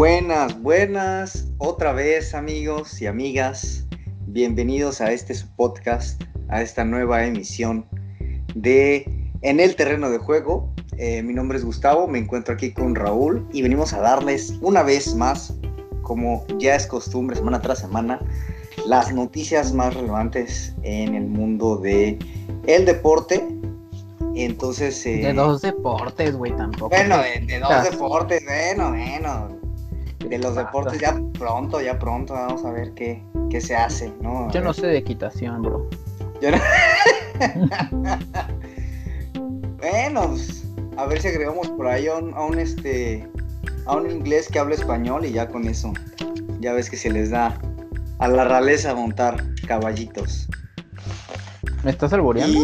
[0.00, 3.84] Buenas, buenas, otra vez amigos y amigas,
[4.28, 7.84] bienvenidos a este podcast, a esta nueva emisión
[8.54, 9.04] de
[9.42, 10.72] En el terreno de juego.
[10.96, 14.82] Eh, mi nombre es Gustavo, me encuentro aquí con Raúl y venimos a darles una
[14.82, 15.52] vez más,
[16.00, 18.20] como ya es costumbre, semana tras semana,
[18.86, 22.18] las noticias más relevantes en el mundo de
[22.66, 23.46] el deporte.
[24.34, 25.04] Entonces...
[25.04, 26.88] Eh, de dos deportes, güey, tampoco.
[26.88, 29.59] Bueno, de, dos deportes, bueno, bueno.
[30.28, 34.50] De los deportes ya pronto, ya pronto, vamos a ver qué, qué se hace, ¿no?
[34.52, 35.88] Yo no sé de equitación, bro.
[36.40, 36.58] Yo no...
[39.78, 40.64] bueno, pues,
[40.96, 43.28] a ver si agregamos por ahí a un, a un, este
[43.86, 45.92] a un inglés que habla español y ya con eso.
[46.60, 47.58] Ya ves que se les da
[48.18, 50.48] a la realeza montar caballitos.
[51.82, 52.60] ¿Me estás alboreando?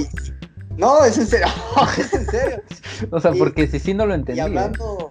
[0.76, 1.46] No, es en serio.
[1.98, 2.62] es en serio.
[3.10, 4.38] o sea, porque si sí no lo entendí.
[4.38, 5.10] Y hablando,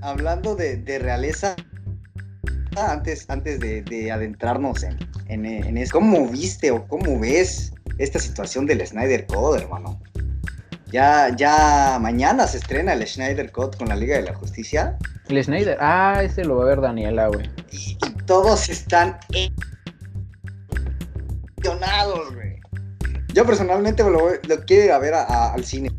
[0.00, 1.54] hablando de, realeza,
[2.76, 8.66] antes, antes de, adentrarnos en, en, en eso, ¿cómo viste o cómo ves esta situación
[8.66, 10.00] del Snyder Code, hermano?
[10.92, 14.96] Ya, ya mañana se estrena el Schneider Code con la Liga de la Justicia.
[15.28, 17.50] El Schneider, ah, ese lo va a ver Daniela, güey.
[17.72, 19.18] Y, todos están
[21.58, 22.60] emocionados, güey.
[23.34, 24.30] Yo personalmente lo,
[24.66, 25.90] quiero ir a ver al cine.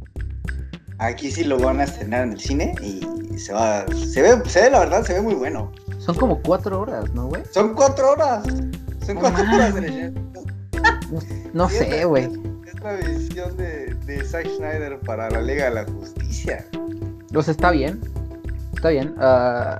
[0.99, 4.63] Aquí sí lo van a estrenar en el cine y se va, se ve, se
[4.63, 5.71] ve la verdad, se ve muy bueno.
[6.07, 7.43] Son como cuatro horas, ¿no, güey?
[7.51, 8.43] Son cuatro horas.
[9.05, 10.11] Son cuatro horas de
[11.11, 11.19] No,
[11.53, 12.27] no sé, güey
[12.83, 16.65] la visión de, de Zack Schneider para la Liga de la Justicia.
[17.33, 17.99] Pues está bien.
[18.73, 19.15] Está bien.
[19.17, 19.77] Uh,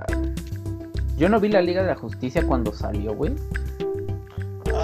[1.16, 3.34] yo no vi la Liga de la Justicia cuando salió, güey.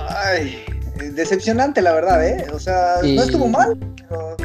[0.08, 0.64] Ay,
[1.12, 2.46] decepcionante la verdad, ¿eh?
[2.52, 3.78] O sea, no estuvo mal,
[4.08, 4.36] pero...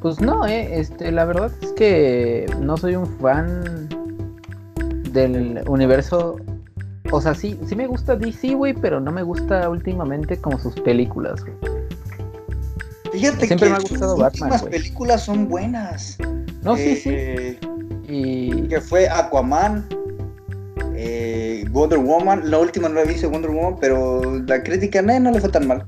[0.00, 3.88] Pues no, eh, este, la verdad es que no soy un fan
[5.16, 6.36] del universo
[7.12, 10.74] o sea, sí, sí me gusta DC, güey, pero no me gusta últimamente como sus
[10.80, 11.56] películas, güey.
[13.12, 16.18] Fíjate Siempre que me ha gustado Batman, últimas películas son buenas.
[16.62, 17.10] No, sí, sí.
[17.12, 17.60] Eh,
[18.08, 18.68] y...
[18.68, 19.86] Que fue Aquaman,
[20.94, 22.50] eh, Wonder Woman.
[22.50, 25.66] La última no la vi, Wonder Woman, pero la crítica no, no le fue tan
[25.66, 25.86] mal.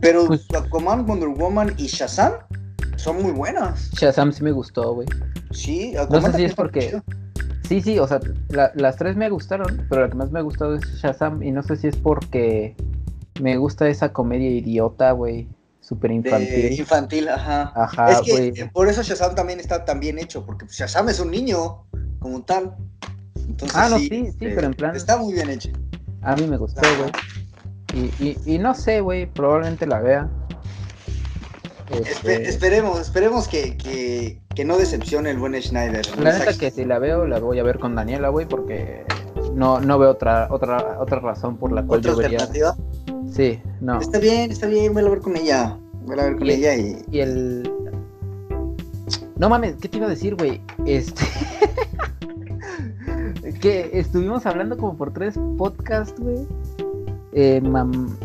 [0.00, 2.32] Pero pues Aquaman, Wonder Woman y Shazam
[2.96, 3.90] son muy buenas.
[3.92, 5.06] Shazam sí me gustó, güey.
[5.52, 7.00] Sí, Aquaman No sé si es porque...
[7.68, 8.20] Sí, sí, o sea,
[8.74, 11.62] las tres me gustaron, pero la que más me ha gustado es Shazam y no
[11.62, 12.76] sé si es porque
[13.40, 15.48] me gusta esa comedia idiota, güey,
[15.80, 16.72] súper infantil.
[16.78, 17.72] infantil, ajá.
[17.74, 21.30] Ajá, Es que por eso Shazam también está tan bien hecho, porque Shazam es un
[21.30, 21.84] niño
[22.18, 22.74] como tal.
[23.36, 24.94] Entonces, ah, no, sí, sí, este, pero en plan...
[24.94, 25.70] Está muy bien hecho.
[26.22, 27.12] A mí me gustó, güey.
[27.94, 30.30] Y, y, y no sé, güey, probablemente la vea.
[31.90, 36.06] Este, esperemos, esperemos que, no decepcione el buen Schneider.
[36.18, 39.04] La neta que si la veo, la voy a ver con Daniela, güey, porque
[39.54, 42.38] no, no veo otra, otra, otra razón por la cual yo vería.
[42.38, 42.76] alternativa?
[43.30, 44.00] Sí, no.
[44.00, 45.78] Está bien, está bien, voy a ver con ella.
[46.04, 47.04] Voy a ver con ella y.
[47.10, 47.70] Y el.
[49.36, 50.60] No mames, ¿qué te iba a decir, güey?
[50.86, 51.24] Este.
[53.60, 56.46] que estuvimos hablando como por tres podcasts, güey.
[57.32, 57.62] Eh,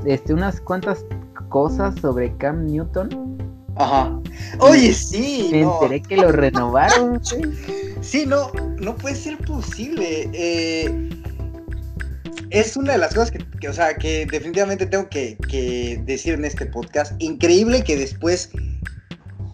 [0.06, 1.06] este, unas cuantas
[1.50, 3.29] cosas sobre Cam Newton.
[3.80, 4.14] Ajá.
[4.60, 5.48] Oye, sí.
[5.52, 7.22] Me enteré que lo renovaron.
[8.02, 10.30] sí, no, no puede ser posible.
[10.34, 11.10] Eh,
[12.50, 16.44] es una de las cosas que, o sea, que definitivamente tengo que, que, decir en
[16.44, 17.14] este podcast.
[17.20, 18.50] Increíble que después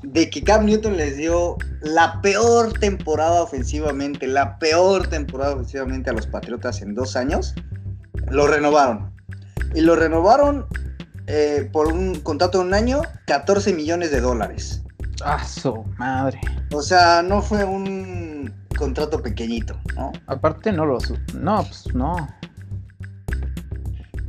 [0.02, 6.14] de que Cam Newton les dio la peor temporada ofensivamente, la peor temporada ofensivamente a
[6.14, 7.54] los Patriotas en dos años,
[8.32, 9.14] lo renovaron.
[9.76, 10.66] Y lo renovaron
[11.28, 14.84] eh, por un contrato de un año, 14 millones de dólares.
[15.24, 16.40] Ah, su madre.
[16.72, 20.12] O sea, no fue un contrato pequeñito, ¿no?
[20.28, 20.98] Aparte no lo...
[21.34, 22.28] No, pues no.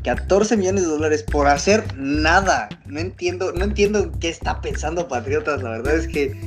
[0.04, 2.68] 14 millones de dólares por hacer nada.
[2.86, 5.62] No entiendo, no entiendo qué está pensando Patriotas.
[5.62, 6.38] La verdad es que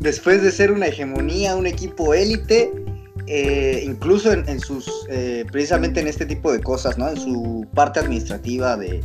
[0.00, 2.70] después de ser una hegemonía, un equipo élite,
[3.28, 7.08] eh, incluso en, sus, eh, precisamente en este tipo de cosas, ¿no?
[7.08, 9.02] En su parte administrativa de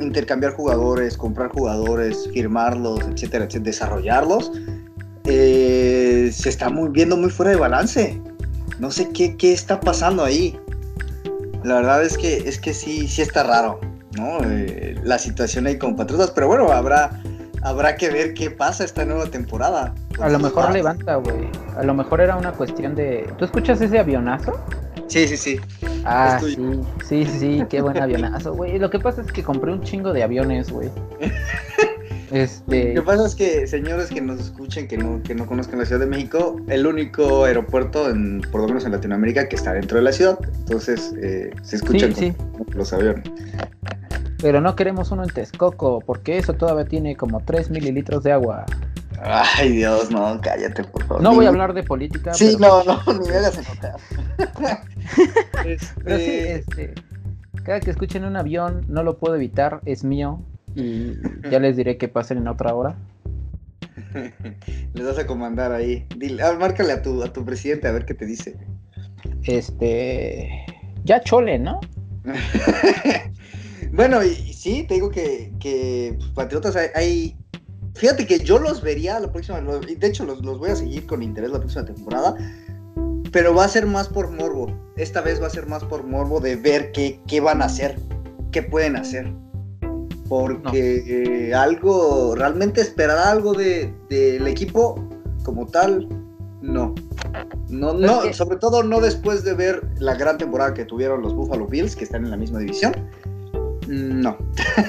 [0.00, 4.52] intercambiar jugadores, comprar jugadores, firmarlos, etcétera, etcétera desarrollarlos,
[5.24, 8.20] eh, se está muy, viendo muy fuera de balance.
[8.78, 10.58] No sé qué, qué, está pasando ahí.
[11.64, 13.80] La verdad es que, es que sí, sí está raro,
[14.16, 14.38] ¿no?
[14.44, 17.20] Eh, la situación ahí con Patriotas, pero bueno, habrá,
[17.66, 19.92] habrá que ver qué pasa esta nueva temporada.
[20.20, 21.48] a lo mejor levanta, güey.
[21.76, 23.28] A lo mejor era una cuestión de...
[23.38, 24.52] ¿Tú escuchas ese avionazo?
[25.08, 25.60] Sí, sí, sí.
[26.04, 26.56] Ah, sí,
[27.04, 28.78] sí, sí, qué buen avionazo, güey.
[28.78, 30.90] Lo que pasa es que compré un chingo de aviones, güey.
[32.32, 32.92] Este...
[32.92, 35.86] Lo que pasa es que, señores que nos escuchen, que no, que no conozcan la
[35.86, 39.98] Ciudad de México, el único aeropuerto, en, por lo menos en Latinoamérica, que está dentro
[39.98, 40.36] de la ciudad.
[40.58, 42.34] Entonces, eh, se escuchan Sí,
[42.74, 43.30] los aviones.
[44.40, 48.66] Pero no queremos uno en Texcoco, porque eso todavía tiene como 3 mililitros de agua.
[49.22, 51.22] Ay, Dios, no, cállate, por favor.
[51.22, 52.34] No voy a hablar de política.
[52.34, 53.96] Sí, pero, no, no, ni me hagas enojar.
[56.04, 56.94] pero sí, Este, este,
[57.64, 60.42] cada que escuchen un avión, no lo puedo evitar, es mío.
[60.74, 61.14] Y
[61.50, 62.96] ya les diré que pasen en otra hora.
[64.94, 66.06] Les vas a comandar ahí.
[66.16, 68.56] Dile, ah, márcale a tu, a tu presidente a ver qué te dice.
[69.44, 70.66] Este.
[71.04, 71.80] Ya chole, ¿no?
[73.92, 77.36] Bueno, y, y sí, te digo que, que pues, Patriotas hay, hay-
[77.94, 79.58] Fíjate que yo los vería la próxima.
[79.62, 82.36] lo- y de hecho, los, los voy a seguir con interés la próxima temporada.
[83.32, 84.66] Pero va a ser más por morbo.
[84.98, 87.98] Esta vez va a ser más por morbo de ver qué, qué van a hacer.
[88.52, 89.32] Qué pueden hacer.
[90.28, 92.34] Porque eh, algo.
[92.34, 95.02] Realmente esperar algo de- del equipo
[95.42, 96.06] como tal.
[96.60, 96.94] No.
[97.68, 101.22] No, no, es que- sobre todo no después de ver la gran temporada que tuvieron
[101.22, 102.92] los Buffalo Bills, que están en la misma división.
[103.88, 104.36] No.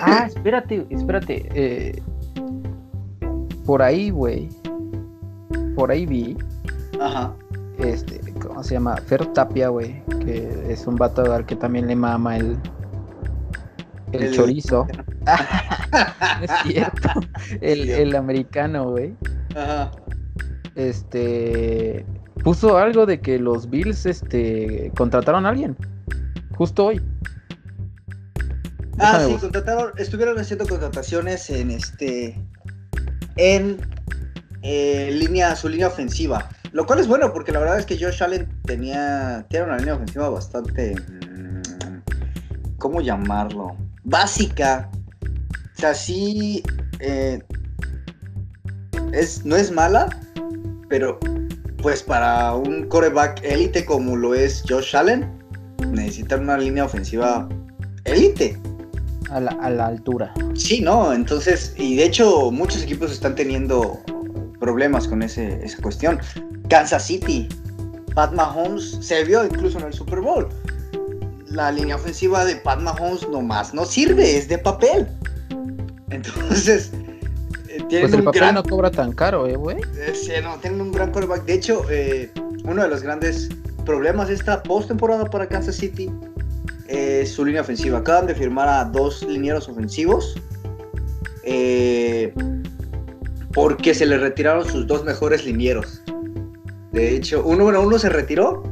[0.01, 1.47] Ah, espérate, espérate.
[1.53, 2.01] eh,
[3.65, 4.49] por ahí, güey.
[5.75, 6.37] Por ahí vi.
[6.99, 7.33] Ajá.
[7.79, 8.95] Este, ¿cómo se llama?
[8.97, 10.01] Fer Tapia, güey.
[10.25, 12.57] Que es un vato al que también le mama el.
[14.13, 14.87] El, El- chorizo.
[14.87, 15.33] No
[16.43, 17.09] es cierto.
[17.61, 19.13] El, el americano, güey.
[19.55, 19.91] Ajá.
[20.75, 22.05] Este.
[22.43, 24.91] Puso algo de que los Bills, este.
[24.97, 25.75] Contrataron a alguien.
[26.55, 27.01] Justo hoy.
[28.99, 32.39] Ah, sí, contrataron, estuvieron haciendo contrataciones en este.
[33.35, 33.79] En
[34.63, 36.49] eh, línea, su línea ofensiva.
[36.71, 39.95] Lo cual es bueno, porque la verdad es que Josh Allen tenía, tiene una línea
[39.95, 40.95] ofensiva bastante.
[40.95, 43.75] mm, ¿Cómo llamarlo?
[44.03, 44.89] Básica.
[45.75, 46.63] O sea, sí.
[46.99, 47.41] eh,
[49.13, 50.09] es, no es mala,
[50.89, 51.19] pero
[51.81, 55.31] pues para un coreback élite como lo es Josh Allen,
[55.91, 57.47] necesitan una línea ofensiva
[58.05, 58.59] élite.
[59.29, 60.33] A la, a la altura.
[60.55, 63.99] Sí, no, entonces, y de hecho muchos equipos están teniendo
[64.59, 66.19] problemas con ese, esa cuestión.
[66.69, 67.47] Kansas City,
[68.15, 70.47] Pat Mahomes se vio incluso en el Super Bowl.
[71.49, 75.07] La línea ofensiva de Pat Mahomes nomás no sirve, es de papel.
[76.09, 76.91] Entonces,
[77.67, 79.77] eh, tienen Pues el un papel gran no cobra tan caro, eh, güey.
[79.97, 81.45] eh, sí, no, tienen un gran quarterback.
[81.45, 82.31] De hecho, eh,
[82.63, 83.49] uno de los grandes
[83.85, 86.09] problemas de esta postemporada para Kansas City
[87.21, 87.99] es su línea ofensiva.
[87.99, 90.35] Acaban de firmar a dos linieros ofensivos
[91.43, 92.33] eh,
[93.53, 96.01] porque se le retiraron sus dos mejores linieros.
[96.91, 98.63] De hecho, uno, bueno, uno se retiró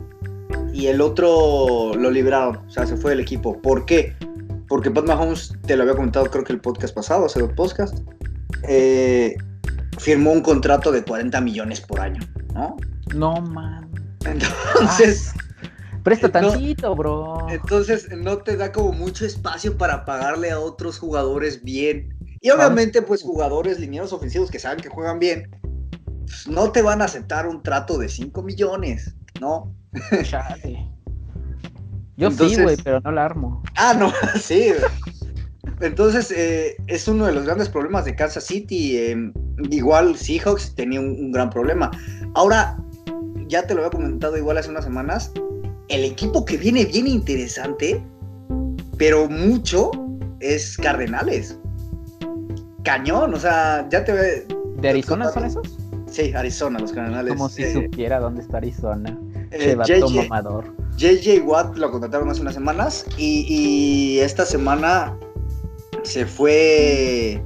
[0.74, 2.58] y el otro lo liberaron.
[2.58, 3.62] O sea, se fue del equipo.
[3.62, 4.14] ¿Por qué?
[4.68, 8.02] Porque Pat Mahomes, te lo había comentado creo que el podcast pasado, hace dos podcasts,
[8.68, 9.36] eh,
[9.98, 12.22] firmó un contrato de 40 millones por año,
[12.54, 12.76] ¿no?
[13.14, 13.90] No, man.
[14.26, 15.32] Entonces,
[16.06, 17.48] Presta tantito, bro.
[17.50, 22.16] entonces no te da como mucho espacio para pagarle a otros jugadores bien.
[22.42, 25.50] Y obviamente, pues jugadores linieros ofensivos que saben que juegan bien,
[26.28, 29.76] pues, no te van a aceptar un trato de 5 millones, ¿no?
[30.22, 30.88] Chale.
[32.18, 33.64] Yo sí, güey, pero no la armo.
[33.76, 34.74] Ah, no, sí.
[35.82, 38.96] Entonces, eh, es uno de los grandes problemas de Kansas City.
[38.96, 39.32] eh,
[39.72, 41.90] igual Seahawks tenía un, un gran problema.
[42.36, 42.78] Ahora,
[43.48, 45.32] ya te lo había comentado igual hace unas semanas,
[45.90, 48.04] el equipo que viene bien interesante,
[48.98, 49.92] pero mucho,
[50.40, 51.58] es Cardenales.
[52.84, 54.48] Cañón, o sea, ya te ve...
[54.78, 55.78] ¿De Arizona son esos?
[56.10, 57.34] Sí, Arizona, los Cardenales.
[57.34, 59.18] Como si Eh, supiera dónde está Arizona.
[59.52, 60.74] eh, JJ mamador.
[60.98, 65.18] JJ Watt lo contrataron hace unas semanas y, y esta semana
[66.04, 67.42] se fue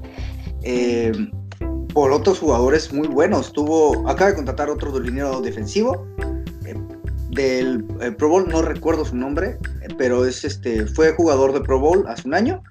[0.64, 1.12] eh,
[1.94, 3.54] por otros jugadores muy buenos.
[3.54, 6.06] Tuvo, acaba de contratar otro liniero defensivo
[7.40, 9.58] del eh, Pro Bowl, no recuerdo su nombre,
[9.98, 12.62] pero es este, fue jugador de Pro Bowl hace un año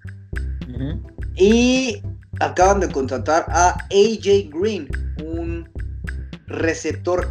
[1.35, 2.03] y
[2.41, 4.89] acaban de contratar a AJ Green,
[5.25, 5.69] un
[6.47, 7.29] receptor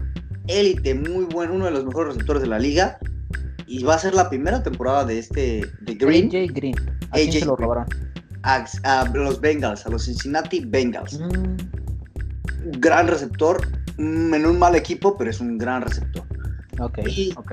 [0.47, 2.97] élite, muy bueno, uno de los mejores receptores de la liga.
[3.69, 6.75] Y va a ser la primera temporada de este de Green AJ Green.
[7.11, 7.85] ¿A AJ se lo robaron?
[8.43, 11.19] a, a los Bengals, a los Cincinnati Bengals.
[11.19, 11.57] Mm,
[12.79, 13.59] gran receptor,
[13.97, 16.26] mm, en un mal equipo, pero es un gran receptor.
[16.79, 17.51] Ok, Y- ok.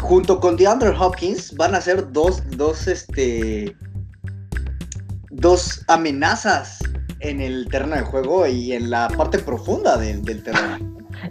[0.00, 3.74] Junto con DeAndre Hopkins van a ser dos, dos, este,
[5.30, 6.78] dos amenazas
[7.20, 10.78] en el terreno de juego y en la parte profunda del, del terreno.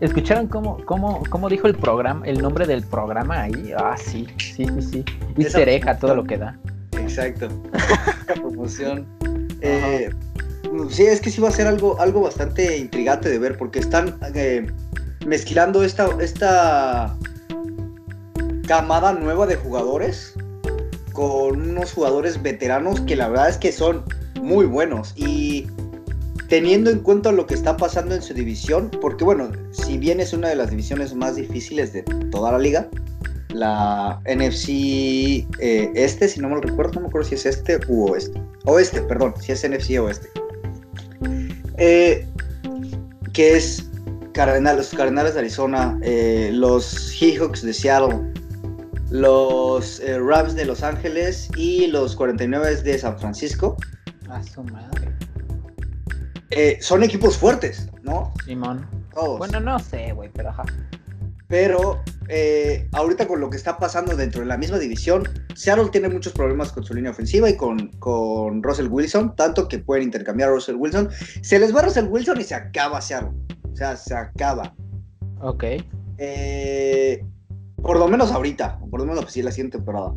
[0.02, 3.72] ¿Escucharon cómo, cómo, cómo dijo el programa, el nombre del programa ahí?
[3.78, 5.06] Ah, sí, sí, sí, sí.
[5.38, 6.58] Easter egg a todo lo que da.
[6.94, 7.48] Exacto.
[8.28, 9.06] La promoción.
[9.62, 10.10] Eh,
[10.90, 14.18] Sí, es que sí va a ser algo, algo bastante intrigante de ver, porque están
[14.34, 14.66] eh,
[15.26, 17.16] mezclando esta, esta
[18.68, 20.34] camada nueva de jugadores
[21.14, 24.04] con unos jugadores veteranos que la verdad es que son
[24.42, 25.14] muy buenos.
[25.16, 25.68] Y
[26.50, 30.34] teniendo en cuenta lo que está pasando en su división, porque bueno, si bien es
[30.34, 32.88] una de las divisiones más difíciles de toda la liga,
[33.50, 37.80] la NFC eh, este, si no me lo recuerdo, no me acuerdo si es este
[37.88, 38.40] u oeste.
[38.66, 40.28] Oeste, perdón, si es NFC oeste.
[41.78, 42.28] Eh,
[43.34, 43.86] que es
[44.36, 48.32] Cardenales, los Cardenales de Arizona, eh, los Seahawks de Seattle,
[49.10, 53.78] los Rams de Los Ángeles y los 49 de San Francisco.
[54.30, 55.12] A su madre.
[56.82, 58.34] son equipos fuertes, ¿no?
[58.46, 58.86] Simón.
[59.38, 60.66] Bueno, no sé, güey, pero ajá.
[61.48, 65.24] Pero eh, ahorita con lo que está pasando dentro de la misma división,
[65.54, 69.80] Seattle tiene muchos problemas con su línea ofensiva y con, con Russell Wilson, tanto que
[69.80, 71.10] pueden intercambiar a Russell Wilson.
[71.42, 73.32] Se les va Russell Wilson y se acaba Seattle.
[73.76, 74.74] O sea, se acaba.
[75.42, 75.66] Ok.
[76.18, 77.26] Eh,
[77.82, 80.14] por lo menos ahorita, por lo menos pues, sí, la siguiente temporada.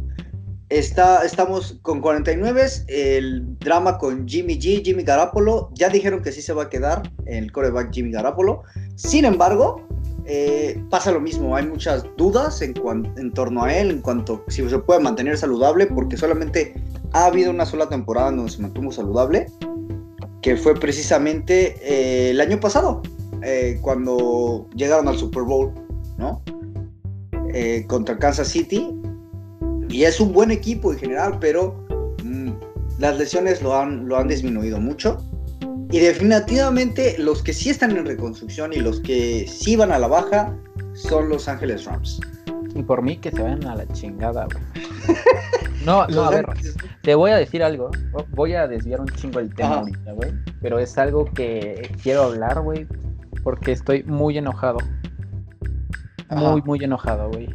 [0.69, 5.71] Está, estamos con 49, el drama con Jimmy G, Jimmy Garapolo.
[5.75, 8.63] Ya dijeron que sí se va a quedar el coreback Jimmy Garapolo.
[8.95, 9.85] Sin embargo,
[10.27, 12.75] eh, pasa lo mismo, hay muchas dudas en,
[13.17, 16.81] en torno a él, en cuanto a si se puede mantener saludable, porque solamente
[17.13, 19.47] ha habido una sola temporada donde se mantuvo saludable,
[20.43, 23.03] que fue precisamente eh, el año pasado,
[23.43, 25.73] eh, cuando llegaron al Super Bowl,
[26.17, 26.43] ¿no?
[27.89, 28.95] contra Kansas City,
[29.89, 31.75] y es un buen equipo en general, pero
[32.23, 32.51] mm,
[32.99, 35.19] las lesiones lo han, lo han disminuido mucho.
[35.91, 40.07] Y definitivamente los que sí están en reconstrucción y los que sí van a la
[40.07, 40.55] baja
[40.93, 42.21] son Los Ángeles Rams.
[42.75, 44.47] Y por mí que se vayan a la chingada,
[45.85, 46.47] No, no, a ver,
[47.03, 47.91] te voy a decir algo.
[48.31, 50.33] Voy a desviar un chingo el tema ahorita, güey.
[50.61, 52.87] Pero es algo que quiero hablar, güey.
[53.49, 54.77] Porque estoy muy enojado.
[56.29, 57.49] Muy, muy enojado, güey.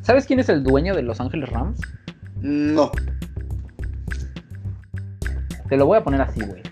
[0.00, 1.78] ¿Sabes quién es el dueño de Los Ángeles Rams?
[2.40, 2.90] No.
[5.68, 6.62] Te lo voy a poner así, güey.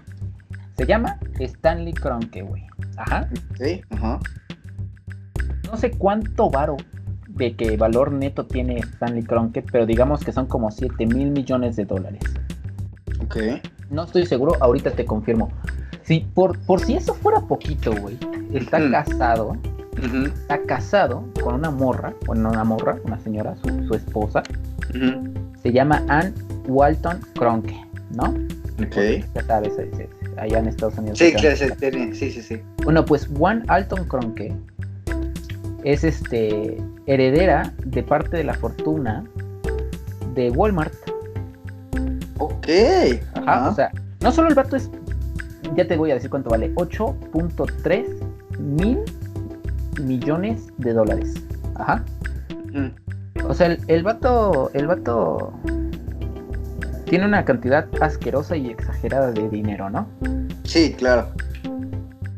[0.79, 2.67] Se llama Stanley Kroenke, güey.
[2.97, 3.29] Ajá.
[3.59, 4.19] Sí, ajá.
[5.71, 6.79] No sé cuánto varo
[7.29, 11.77] de qué valor neto tiene Stanley Kroenke, pero digamos que son como 7 mil millones
[11.77, 12.23] de dólares.
[13.23, 13.37] Ok.
[13.91, 15.51] No estoy seguro, ahorita te confirmo.
[16.09, 18.17] Sí, por, por si eso fuera poquito, güey.
[18.55, 19.59] Está casado.
[20.25, 24.43] Está casado con una morra, bueno, una morra, una señora, su, esposa.
[25.63, 26.33] Se llama Ann
[26.67, 27.77] Walton Kroenke,
[28.15, 28.31] ¿no?
[28.83, 29.23] Ok.
[29.35, 29.73] Ya sabes,
[30.39, 31.19] allá en Estados Unidos.
[31.19, 31.57] Sí, claro,
[32.15, 32.63] sí, sí, sí.
[32.85, 34.55] Bueno, pues Juan Alton Cronke
[35.85, 39.25] es este heredera de parte de la fortuna
[40.35, 40.95] de Walmart.
[42.39, 42.69] Ok.
[43.35, 44.89] Ajá, o sea, no solo el vato es,
[45.77, 48.99] ya te voy a decir cuánto vale, 8.3 mil
[50.03, 51.35] millones de dólares.
[51.75, 52.05] Ajá.
[53.47, 55.53] O sea, el, el vato, el vato
[57.09, 60.07] tiene una cantidad asquerosa y exagerada de dinero, ¿no?
[60.65, 61.29] Sí, claro.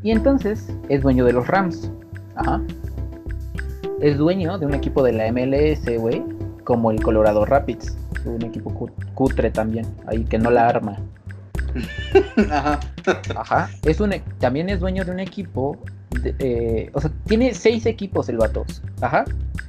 [0.02, 1.90] Y entonces es dueño de los Rams.
[2.36, 2.60] Ajá.
[4.00, 6.22] Es dueño de un equipo de la MLS, güey,
[6.64, 7.96] como el Colorado Rapids.
[8.24, 8.72] Un equipo
[9.14, 10.98] cutre también, ahí que no la arma.
[12.50, 12.80] Ajá.
[13.36, 13.70] Ajá.
[13.82, 15.78] Es un, e, también es dueño de un equipo.
[16.24, 18.82] Eh, o sea, tiene seis equipos el Vatos.
[19.00, 19.24] Ajá.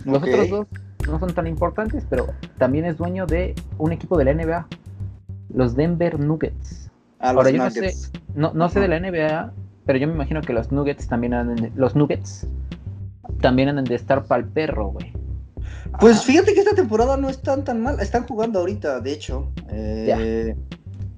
[0.06, 0.68] Los otros dos
[1.08, 2.28] no son tan importantes, pero
[2.58, 4.68] también es dueño de un equipo de la NBA
[5.54, 6.90] los Denver Nuggets.
[7.20, 7.94] Ah, Ahora, yo no sé,
[8.34, 9.54] no, sé de la NBA,
[9.86, 12.48] pero yo me imagino que los Nuggets también andan de, los Nuggets
[13.42, 15.14] también andan de estar pa'l perro, güey.
[16.00, 19.52] Pues fíjate que esta temporada no están tan mal, están jugando ahorita, de hecho.
[19.70, 20.56] Eh,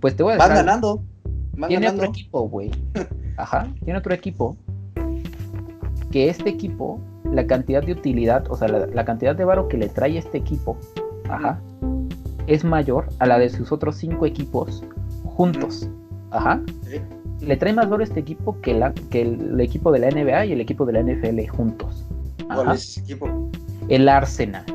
[0.03, 0.49] pues te voy a decir.
[0.49, 1.01] Van ganando.
[1.69, 2.71] tiene otro equipo, güey.
[3.37, 4.57] Ajá, tiene otro equipo.
[6.11, 9.77] Que este equipo, la cantidad de utilidad, o sea, la, la cantidad de varo que
[9.77, 10.77] le trae este equipo,
[11.29, 11.57] ajá,
[12.47, 14.83] es mayor a la de sus otros cinco equipos
[15.23, 15.89] juntos.
[16.31, 16.61] Ajá.
[17.39, 20.51] Le trae más valor este equipo que, la, que el, equipo de la NBA y
[20.51, 22.05] el equipo de la NFL juntos.
[22.53, 23.49] ¿Cuál es ese equipo?
[23.87, 24.65] El Arsenal.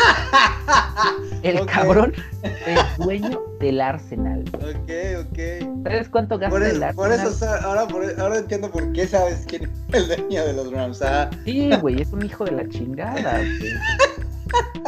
[1.42, 4.44] el cabrón es dueño del Arsenal.
[4.54, 4.90] Ok,
[5.26, 5.84] ok.
[5.84, 6.94] ¿Sabes cuánto gasta el Arsenal?
[6.94, 7.86] Por eso, ahora,
[8.18, 11.02] ahora entiendo por qué sabes quién es el dueño de los Rams.
[11.02, 11.30] Ah.
[11.44, 13.40] Sí, güey, es un hijo de la chingada.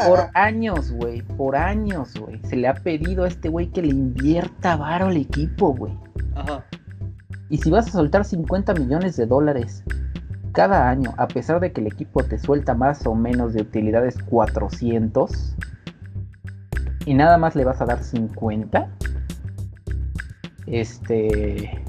[0.06, 2.40] Por años, güey, por años, güey.
[2.48, 5.92] Se le ha pedido a este güey que le invierta varo al equipo, güey.
[6.34, 6.64] Ajá.
[7.48, 9.84] Y si vas a soltar 50 millones de dólares
[10.52, 14.16] cada año, a pesar de que el equipo te suelta más o menos de utilidades
[14.22, 15.56] 400,
[17.06, 18.88] y nada más le vas a dar 50,
[20.66, 21.82] este,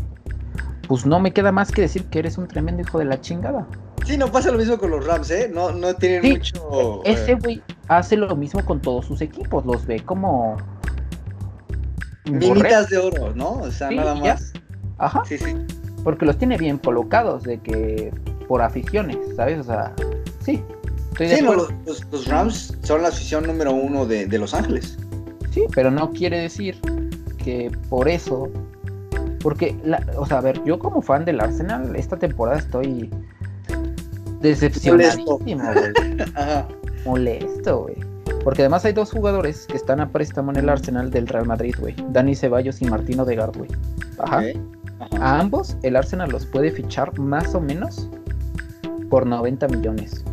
[0.88, 3.68] pues no me queda más que decir que eres un tremendo hijo de la chingada.
[4.06, 5.50] Sí, no pasa lo mismo con los Rams, ¿eh?
[5.54, 7.02] No, no tienen mucho.
[7.06, 10.58] E-, ese güey hace lo mismo con todos sus equipos, los ve como.
[12.26, 13.52] Minitas de oro, ¿no?
[13.52, 14.54] O sea, nada más.
[14.98, 15.24] Ajá.
[15.26, 15.56] Sí, sí.
[16.04, 18.12] Porque los tiene bien colocados, de que
[18.48, 19.60] por aficiones, ¿sabes?
[19.60, 19.94] O sea,
[20.44, 20.64] sí.
[21.18, 24.98] sí, no, los, Rams son la afición número uno de, de Los Ángeles.
[25.52, 26.80] Sí, pero no quiere decir
[27.38, 28.50] que por eso
[29.44, 29.76] porque,
[30.18, 33.10] o sea, a ver, yo como fan del Arsenal, esta temporada estoy
[34.40, 35.58] decepcionadísimo, güey.
[37.06, 37.98] Molesto, güey.
[38.46, 41.76] Porque además hay dos jugadores que están a préstamo en el Arsenal del Real Madrid,
[41.78, 41.94] güey.
[42.10, 43.70] Dani Ceballos y Martino de güey.
[44.18, 44.44] Ajá.
[45.20, 48.10] A ambos el Arsenal los puede fichar más o menos
[49.14, 50.26] por 90 millones.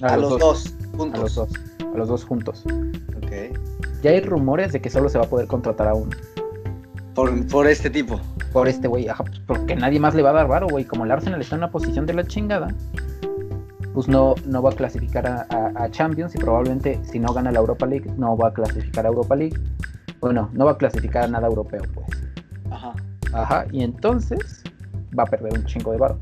[0.00, 1.18] A, los, dos, juntos.
[1.18, 1.50] A los dos.
[1.80, 2.64] A los dos juntos.
[3.18, 3.54] Ok.
[4.02, 6.08] Ya hay rumores de que solo se va a poder contratar a uno.
[7.14, 8.18] Por, este tipo.
[8.54, 10.86] Por este güey, pues, porque nadie más le va a dar varo, güey.
[10.86, 12.68] Como el Arsenal está en una posición de la chingada,
[13.92, 17.84] pues no, no va a clasificar a, Champions y probablemente si no gana la Europa
[17.84, 19.60] League, no va a clasificar a Europa League.
[20.22, 22.06] Bueno, no va a clasificar a nada europeo, pues.
[22.70, 22.94] Ajá.
[23.34, 24.64] Ajá, y entonces
[25.18, 26.18] va a perder un chingo de varo.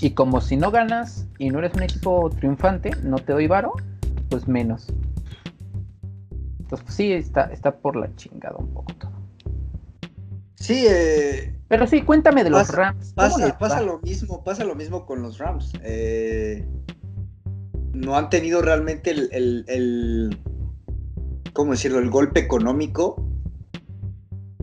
[0.00, 3.72] Y como si no ganas y no eres un equipo triunfante, no te doy varo,
[4.30, 4.86] pues menos.
[6.60, 9.12] Entonces, pues sí, está, está por la chingada un poco todo.
[10.54, 13.12] Sí, eh, pero sí, cuéntame de los Rams.
[13.14, 15.72] Pasa, lo mismo, pasa lo mismo con los Rams.
[15.82, 16.66] Eh,
[17.92, 20.38] no han tenido realmente el, el,
[21.52, 21.98] ¿cómo decirlo?
[21.98, 23.24] El golpe económico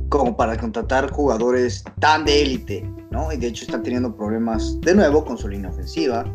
[0.09, 3.31] como para contratar jugadores tan de élite, ¿no?
[3.31, 6.25] Y de hecho están teniendo problemas de nuevo con su línea ofensiva.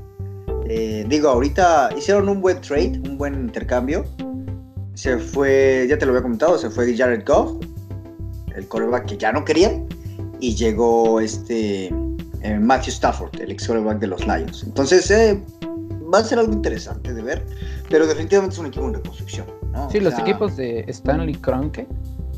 [0.67, 4.05] Eh, digo, ahorita hicieron un buen trade, un buen intercambio
[5.01, 7.53] se fue, ya te lo había comentado, se fue Jared Goff,
[8.55, 9.87] el coreback que ya no querían,
[10.41, 11.87] y llegó este
[12.43, 14.63] eh, Matthew Stafford, el ex coreback de los Lions.
[14.63, 15.43] Entonces eh,
[16.13, 17.47] va a ser algo interesante de ver,
[17.89, 19.47] pero definitivamente es un equipo en reconstrucción.
[19.73, 19.89] ¿no?
[19.91, 21.87] Sí, los equipos de Stanley Kroenke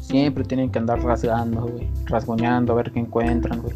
[0.00, 3.74] siempre tienen que andar rasgando, güey, rasgoñando a ver qué encuentran, güey.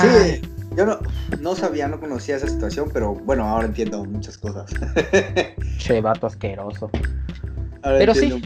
[0.00, 0.40] Sí,
[0.76, 0.98] yo no,
[1.40, 4.70] no sabía, no conocía esa situación, pero bueno, ahora entiendo muchas cosas.
[5.78, 6.90] che, vato asqueroso.
[7.82, 8.42] pero sí.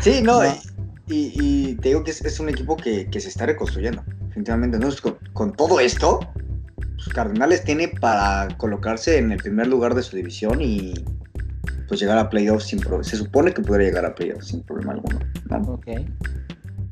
[0.00, 0.40] sí, no,
[1.08, 4.78] Y, te digo que es, un equipo que, se está reconstruyendo, definitivamente.
[4.78, 4.88] ¿no?
[5.00, 6.20] Con, con todo esto,
[6.96, 10.94] los Cardenales tiene para colocarse en el primer lugar de su división y
[11.88, 13.04] pues llegar a playoffs sin problema.
[13.04, 15.18] Se supone que podría llegar a playoffs sin problema alguno.
[15.50, 15.74] ¿no?
[15.74, 15.86] Ok.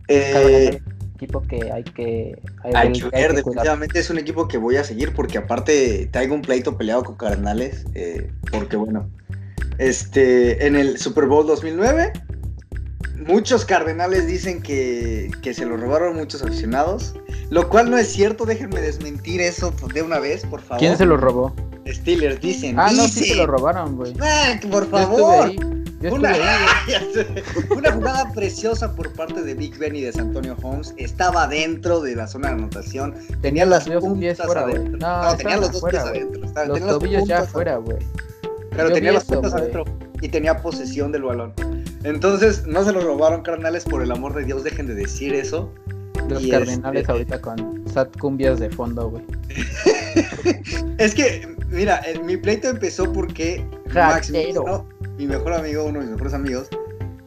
[0.08, 0.82] Eh,
[1.20, 2.40] equipo que hay que.
[2.74, 6.42] Hay, que ver, definitivamente es un equipo que voy a seguir porque aparte traigo un
[6.42, 7.84] pleito peleado con Cardenales.
[7.94, 9.08] Eh, porque bueno,
[9.78, 12.12] este, en el Super Bowl 2009,
[13.26, 17.14] muchos Cardenales dicen que, que se lo robaron muchos aficionados.
[17.50, 20.78] Lo cual no es cierto, déjenme desmentir eso de una vez, por favor.
[20.78, 21.54] ¿Quién se lo robó?
[21.86, 22.78] Steelers, dicen.
[22.78, 24.14] Ah, no, sí se lo robaron, güey.
[24.20, 25.52] Ah, por favor.
[26.08, 26.34] Una,
[27.76, 30.94] una, jugada preciosa por parte de Big Ben y de Antonio Holmes.
[30.96, 33.14] Estaba dentro de la zona de anotación.
[33.42, 34.96] Tenía las puntas fuera, adentro.
[34.98, 36.40] No, tenía los dos pies adentro.
[36.66, 37.98] los tobillos ya afuera, güey.
[38.70, 39.84] Pero tenía las puntas adentro
[40.22, 41.52] y tenía posesión del balón.
[42.02, 45.70] Entonces, no se lo robaron, carnales, por el amor de Dios, dejen de decir eso.
[46.28, 49.24] Los cardenales este, ahorita con sat cumbias de fondo, güey.
[50.98, 54.32] es que, mira, mi pleito empezó porque Max,
[55.20, 56.68] mi mejor amigo, uno de mis mejores amigos,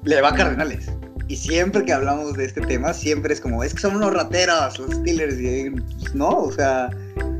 [0.03, 0.89] le va a Cardenales.
[1.27, 4.79] Y siempre que hablamos de este tema, siempre es como, es que son unos rateros
[4.79, 5.39] los Steelers.
[5.39, 6.89] Y pues, no, o sea.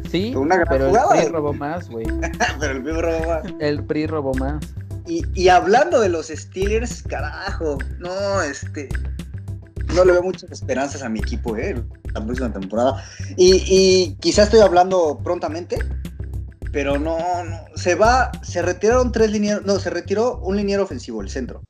[0.10, 2.06] Sí, una pero el PRI robó más, güey.
[2.60, 3.44] pero el PRI robó más.
[3.60, 4.64] El PRI robó más.
[5.08, 8.90] Y, y hablando de los Steelers, carajo, no, este.
[9.96, 11.76] No le veo muchas esperanzas a mi equipo, ¿eh?
[12.14, 13.04] La próxima temporada.
[13.38, 15.78] Y, y quizás estoy hablando prontamente,
[16.74, 21.22] pero no, no, se va, se retiraron tres linieros, no, se retiró un liniero ofensivo,
[21.22, 21.62] el centro,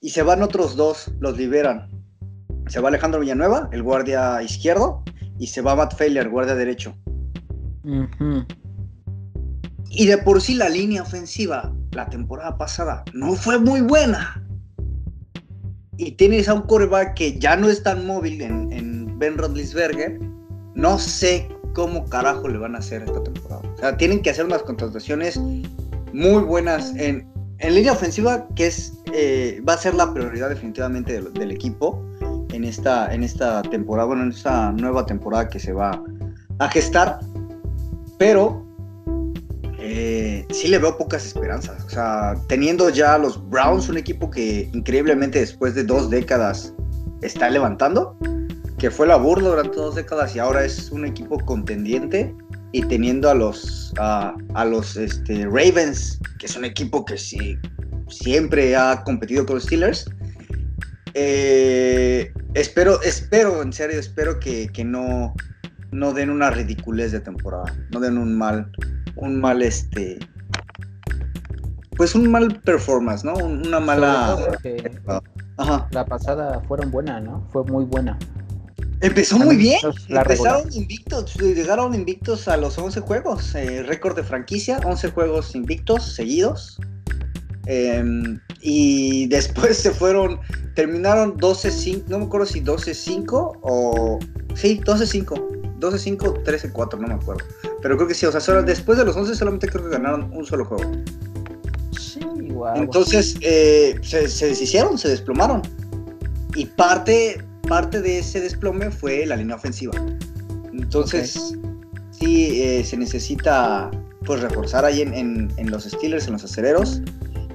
[0.00, 1.88] y se van otros dos, los liberan.
[2.66, 5.04] Se va Alejandro Villanueva, el guardia izquierdo,
[5.38, 6.96] y se va Matt Failer, guardia derecho.
[9.90, 14.42] Y de por sí la línea ofensiva la temporada pasada no fue muy buena.
[15.98, 20.18] Y tienes a un coreback que ya no es tan móvil en, en Ben Roethlisberger.
[20.74, 23.62] No sé cómo carajo le van a hacer esta temporada.
[23.74, 25.38] O sea, tienen que hacer unas contrataciones
[26.12, 27.30] muy buenas en,
[27.60, 32.02] línea ofensiva, que es eh, va a ser la prioridad definitivamente del, equipo
[32.52, 36.02] en esta, en esta temporada, bueno, en esta nueva temporada que se va
[36.58, 37.20] a gestar.
[38.18, 38.66] Pero
[39.78, 41.84] eh, sí le veo pocas esperanzas.
[41.84, 46.74] O sea, teniendo ya los Browns, un equipo que increíblemente después de dos décadas
[47.20, 48.16] está levantando,
[48.82, 52.34] que fue la burla durante dos décadas y ahora es un equipo contendiente
[52.72, 57.56] y teniendo a los a, los este, Ravens, que es un equipo que sí
[58.08, 60.10] siempre ha competido con los Steelers.
[61.14, 65.32] Eh, espero, espero, en serio, espero que, no,
[65.92, 68.68] no den una ridiculez de temporada, no den un mal,
[69.14, 70.18] un mal este,
[71.96, 73.34] pues un mal performance, ¿no?
[73.34, 74.36] Una mala.
[75.92, 77.46] La pasada fueron buena, ¿no?
[77.52, 78.18] Fue muy buena.
[79.02, 79.80] Empezó muy bien.
[80.08, 83.54] Empezaron invictos, llegaron invictos a los 11 juegos.
[83.56, 86.78] Eh, récord de franquicia, 11 juegos invictos seguidos.
[87.66, 90.40] Em, y después se fueron,
[90.74, 94.18] terminaron 12-5, no me acuerdo si 12-5 o...
[94.54, 97.44] Sí, 12-5, 12-5, 13-4, no me acuerdo.
[97.82, 100.46] Pero creo que sí, o sea, después de los 11 solamente creo que ganaron un
[100.46, 100.90] solo juego.
[101.98, 102.76] Sí, wow.
[102.76, 105.62] Entonces eh, se, se, deshicieron, se desplomaron.
[106.54, 109.94] Y parte, parte de ese desplome fue la línea ofensiva.
[110.74, 111.56] Entonces,
[112.10, 113.90] sí, eh, se necesita
[114.26, 117.00] pues reforzar ahí en, en, los Steelers, en los acereros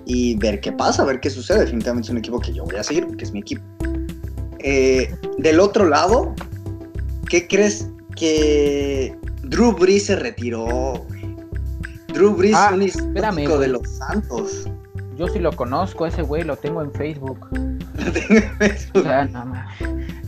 [0.07, 1.59] y ver qué pasa, ver qué sucede.
[1.59, 3.61] Definitivamente es un equipo que yo voy a seguir, que es mi equipo.
[4.57, 6.33] Eh, del otro lado,
[7.29, 11.05] ¿qué crees que Drew Brees se retiró?
[12.07, 14.67] Drew Brees, ah, un histórico de los Santos.
[15.15, 17.47] Yo sí lo conozco, ese güey lo tengo en Facebook.
[17.97, 19.05] Lo tengo en Facebook.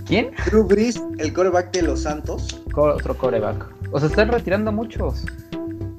[0.10, 0.32] ¿Quién?
[0.48, 2.64] Drew Brees, el coreback de los Santos.
[2.76, 3.64] otro coreback.
[3.92, 5.24] O se están retirando muchos.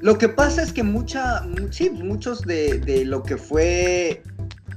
[0.00, 4.24] Lo que pasa es que mucha, sí, muchos de, lo que fue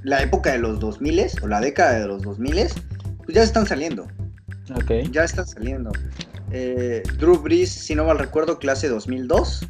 [0.04, 2.68] la época de los 2000 o la década de los 2000
[3.26, 4.04] pues ya están saliendo.
[4.76, 5.10] Ok.
[5.12, 5.92] Ya están saliendo.
[6.52, 9.68] Eh, Drew Brees, si no mal recuerdo, clase 2002.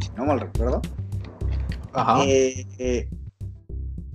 [0.00, 0.82] Si no mal recuerdo.
[1.92, 2.24] Ajá.
[2.24, 3.08] Eh, eh,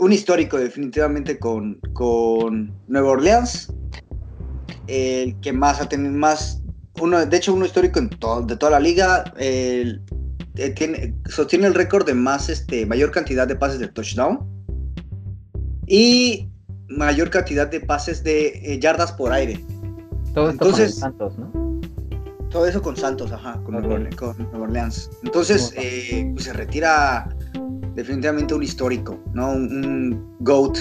[0.02, 3.72] un histórico definitivamente con, con Nueva Orleans.
[4.88, 6.64] El que más ha tenido más
[7.00, 9.32] uno, de hecho, uno histórico en de toda la liga.
[9.38, 10.00] Eh,
[10.76, 14.40] tiene, sostiene el récord de más, este, mayor cantidad de pases de touchdown
[15.86, 16.50] y
[16.90, 19.64] mayor cantidad de pases de eh, yardas por aire.
[20.34, 21.82] Todo esto Entonces, con Santos, ¿no?
[22.50, 24.10] Todo eso con Santos, ajá, con, Nueva,
[24.54, 25.12] Orleans.
[25.24, 27.30] Entonces, eh, pues, se retira
[27.96, 29.52] definitivamente un histórico, ¿no?
[29.52, 30.78] Un, GOAT.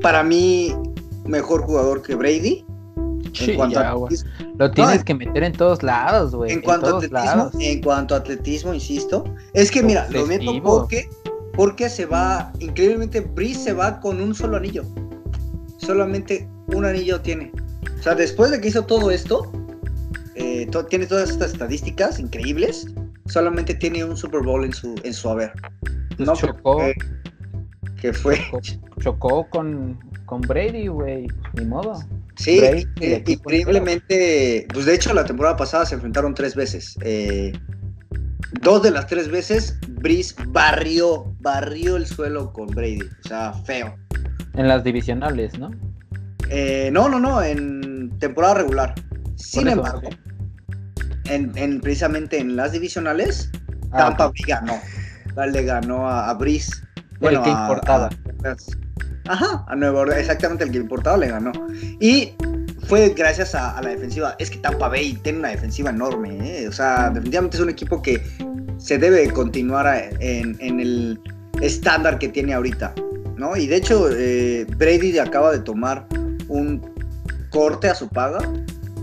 [0.00, 0.74] para mí,
[1.26, 2.64] mejor jugador que Brady
[3.40, 4.08] en cuanto a
[4.58, 6.52] Lo tienes que meter en todos lados, güey.
[6.52, 9.24] En, cuanto a atletismo, en cuanto a atletismo, insisto.
[9.54, 11.08] Es que mira, lo meto porque,
[11.54, 14.84] porque se va, increíblemente, Brice se va con un solo anillo.
[15.78, 17.52] Solamente un anillo tiene.
[17.98, 19.50] O sea, después de que hizo todo esto,
[20.34, 22.86] eh, tiene todas estas estadísticas increíbles.
[23.26, 25.52] Solamente tiene un Super Bowl en su, en su haber.
[26.16, 26.82] Pues no chocó.
[28.00, 28.38] Que, fue.
[29.00, 31.28] Chocó, con, con Brady, güey.
[31.54, 32.00] Ni modo.
[32.36, 36.96] Sí, eh, increíblemente, pues de hecho la temporada pasada se enfrentaron tres veces.
[37.02, 37.52] Eh,
[38.62, 43.94] dos de las tres veces, Brice barrió, barrió el suelo con Brady, o sea, feo.
[44.54, 45.70] En las divisionales, ¿no?
[46.48, 48.94] Eh, no, no, no, en temporada regular.
[49.36, 50.08] Sin embargo,
[51.26, 53.50] en, precisamente en las divisionales,
[53.92, 54.80] ah, Tampa ganó.
[55.50, 56.72] Le ganó a, a Brice.
[57.20, 58.10] Bueno, el que importaba.
[59.28, 61.52] Ajá, a Nueva Orleans, exactamente el que importaba le ganó.
[62.00, 62.34] Y
[62.88, 64.34] fue gracias a, la defensiva.
[64.38, 66.68] Es que Tampa Bay tiene una defensiva enorme, ¿eh?
[66.68, 68.22] o sea, definitivamente es un equipo que
[68.78, 71.20] se debe continuar en, el
[71.60, 72.92] estándar que tiene ahorita,
[73.36, 73.56] ¿no?
[73.56, 76.06] Y de hecho, eh, Brady acaba de tomar
[76.48, 76.92] un
[77.50, 78.40] corte a su paga.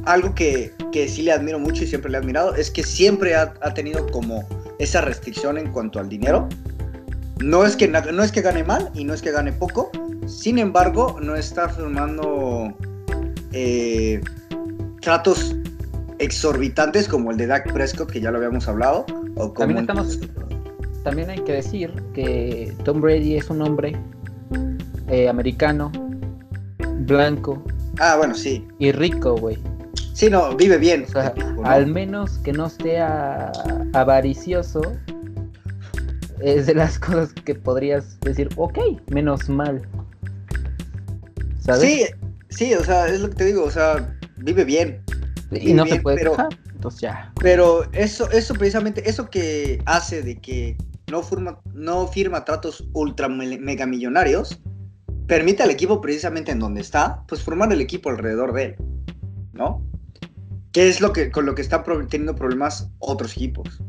[0.06, 3.36] Algo que, que, sí le admiro mucho y siempre le he admirado es que siempre
[3.36, 4.48] ha, ha tenido como
[4.80, 6.48] esa restricción en cuanto al dinero.
[7.40, 9.92] No es, que, no es que gane mal y no es que gane poco,
[10.30, 12.74] sin embargo, no está firmando
[13.52, 14.22] eh,
[15.02, 15.56] tratos
[16.20, 19.06] exorbitantes como el de Dak Prescott, que ya lo habíamos hablado.
[19.58, 19.88] también,
[21.04, 23.96] también hay que decir que Tom Brady es un hombre
[25.08, 25.92] eh, americano,
[27.00, 27.64] blanco.
[28.00, 28.68] Ah, bueno, sí.
[28.78, 29.58] Y rico, güey.
[30.20, 31.06] Sí, no, vive bien.
[31.64, 33.54] Al menos que no sea
[33.94, 34.82] avaricioso,
[36.42, 38.80] es de las cosas que podrías decir, ok,
[39.12, 39.88] menos mal.
[41.80, 42.04] Sí,
[42.50, 45.02] sí, o sea, es lo que te digo, o sea, vive bien.
[45.52, 46.36] y no se puede pero,
[46.74, 47.32] entonces ya.
[47.40, 50.76] Pero eso, eso precisamente, eso que hace de que
[51.10, 54.62] no firma, no firma tratos ultra mega millonarios,
[55.28, 58.76] permite al equipo precisamente en donde está, pues formar el equipo alrededor de él,
[59.54, 59.89] ¿no?
[60.80, 63.84] Que es lo que, con lo que están teniendo problemas otros equipos.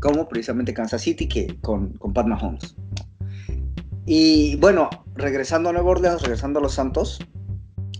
[0.00, 2.74] como precisamente Kansas City que con, con Pat Mahomes.
[4.04, 7.20] Y bueno, regresando a Nueva Orleans, regresando a los Santos,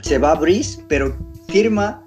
[0.03, 1.16] se va Breeze, pero
[1.47, 2.03] firma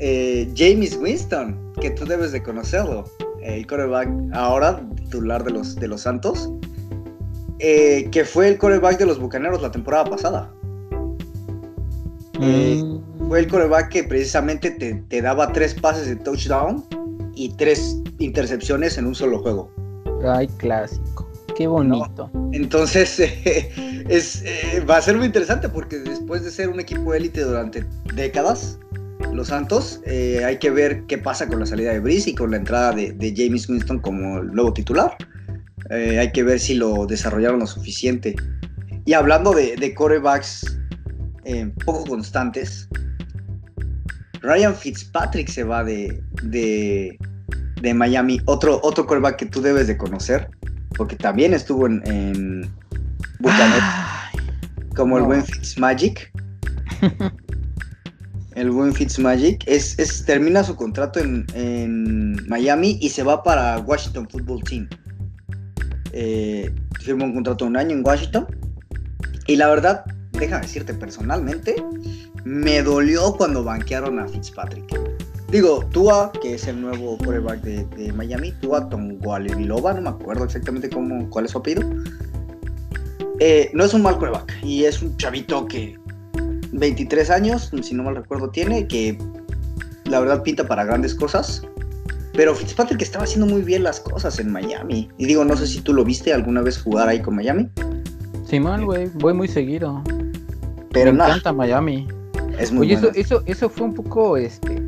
[0.00, 3.04] eh, James Winston, que tú debes de conocerlo,
[3.42, 6.52] el quarterback ahora titular de los, de los Santos,
[7.58, 10.52] eh, que fue el quarterback de los Bucaneros la temporada pasada.
[12.38, 13.07] Eh, mm.
[13.28, 16.82] Fue el quarterback que precisamente te, daba tres pases de touchdown
[17.34, 19.70] y tres intercepciones en un solo juego.
[20.24, 21.30] Ay, clásico.
[21.54, 22.30] Qué bonito.
[22.52, 23.20] Entonces,
[24.08, 24.44] es,
[24.88, 28.78] va a ser muy interesante porque después de ser un equipo élite durante décadas,
[29.34, 32.52] los Santos, eh, hay que ver qué pasa con la salida de Brice y con
[32.52, 35.14] la entrada de, James Winston como el nuevo titular.
[35.90, 38.34] Eh, hay que ver si lo desarrollaron lo suficiente.
[39.04, 40.78] Y hablando de, de corebacks
[41.44, 42.88] eh, poco constantes,
[44.40, 50.48] Ryan Fitzpatrick se va de, de, Miami, otro, otro que tú debes de conocer,
[50.96, 52.70] porque también estuvo en, en
[54.94, 56.32] como el buen Fitzmagic.
[58.54, 64.28] el buen Fitzmagic, es, es, termina su contrato en, Miami y se va para Washington
[64.28, 64.88] Football Team.
[66.12, 68.46] Eh, firma un contrato de un año en Washington.
[69.46, 71.76] Y la verdad, déjame decirte personalmente,
[72.48, 74.98] me dolió cuando banquearon a Fitzpatrick.
[75.50, 80.88] Digo, Tua, que es el nuevo quarterback de, Miami, Tua Tongualivilova, no me acuerdo exactamente
[80.88, 81.82] cómo, cuál es su apellido.
[83.40, 85.98] Eh, no es un mal quarterback y es un chavito que
[86.72, 89.18] 23 años, si no mal recuerdo, tiene, que
[90.06, 91.62] la verdad pinta para grandes cosas.
[92.32, 95.10] Pero Fitzpatrick estaba haciendo muy bien las cosas en Miami.
[95.18, 97.68] Y digo, no sé si tú lo viste alguna vez jugar ahí con Miami.
[98.46, 100.02] Sí, mal, güey, voy muy seguido.
[100.92, 102.08] Pero Me encanta Miami.
[102.58, 104.82] Es muy Oye, eso, eso, eso fue un poco, este...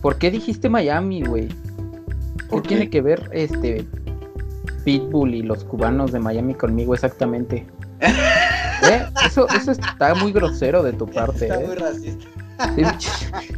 [0.00, 1.48] ¿Por qué dijiste Miami, güey?
[2.50, 3.84] ¿Qué, tiene que ver, este,
[4.84, 7.66] Pitbull y los cubanos de Miami conmigo exactamente?
[8.00, 9.06] ¿Eh?
[9.26, 11.46] Eso, eso está muy grosero de tu parte.
[11.46, 11.66] Está ¿eh?
[11.66, 12.26] muy racista.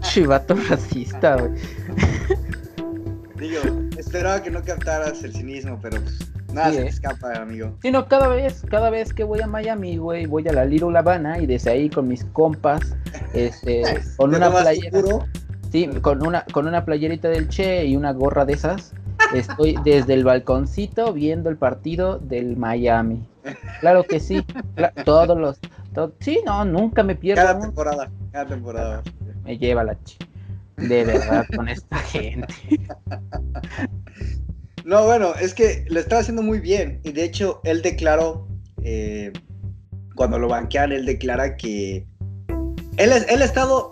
[0.00, 1.52] chivato racista, güey.
[3.36, 3.60] Digo,
[3.96, 6.18] esperaba que no captaras el cinismo, pero pues,
[6.52, 6.88] nada se ¿eh?
[6.88, 7.76] escapa, amigo.
[7.82, 10.96] Sí, no, cada vez, cada vez que voy a Miami, güey, voy a la Little
[10.96, 12.80] Habana y desde ahí con mis compas,
[13.34, 13.82] este,
[14.16, 15.02] con una playera.
[15.70, 18.92] Sí, con una, con una playerita del Che y una gorra de esas.
[19.34, 23.24] Estoy desde el balconcito viendo el partido del Miami.
[23.80, 24.44] Claro que sí.
[25.04, 25.60] todos los.
[26.18, 27.42] sí, no, nunca me pierdo.
[27.42, 29.02] Cada temporada, cada temporada.
[29.44, 30.18] Me lleva la ch.
[30.76, 32.54] De verdad, con esta gente.
[34.90, 37.00] No, bueno, es que lo estaba haciendo muy bien.
[37.04, 38.48] Y de hecho, él declaró.
[38.82, 39.32] Eh,
[40.16, 42.04] cuando lo banquean, él declara que.
[42.96, 43.88] Él, él ha estado.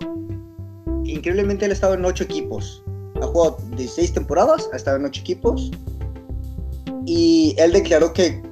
[1.05, 2.83] Increíblemente, él ha estado en ocho equipos.
[3.21, 5.71] Ha jugado 16 temporadas, ha estado en ocho equipos.
[7.05, 8.43] Y él declaró que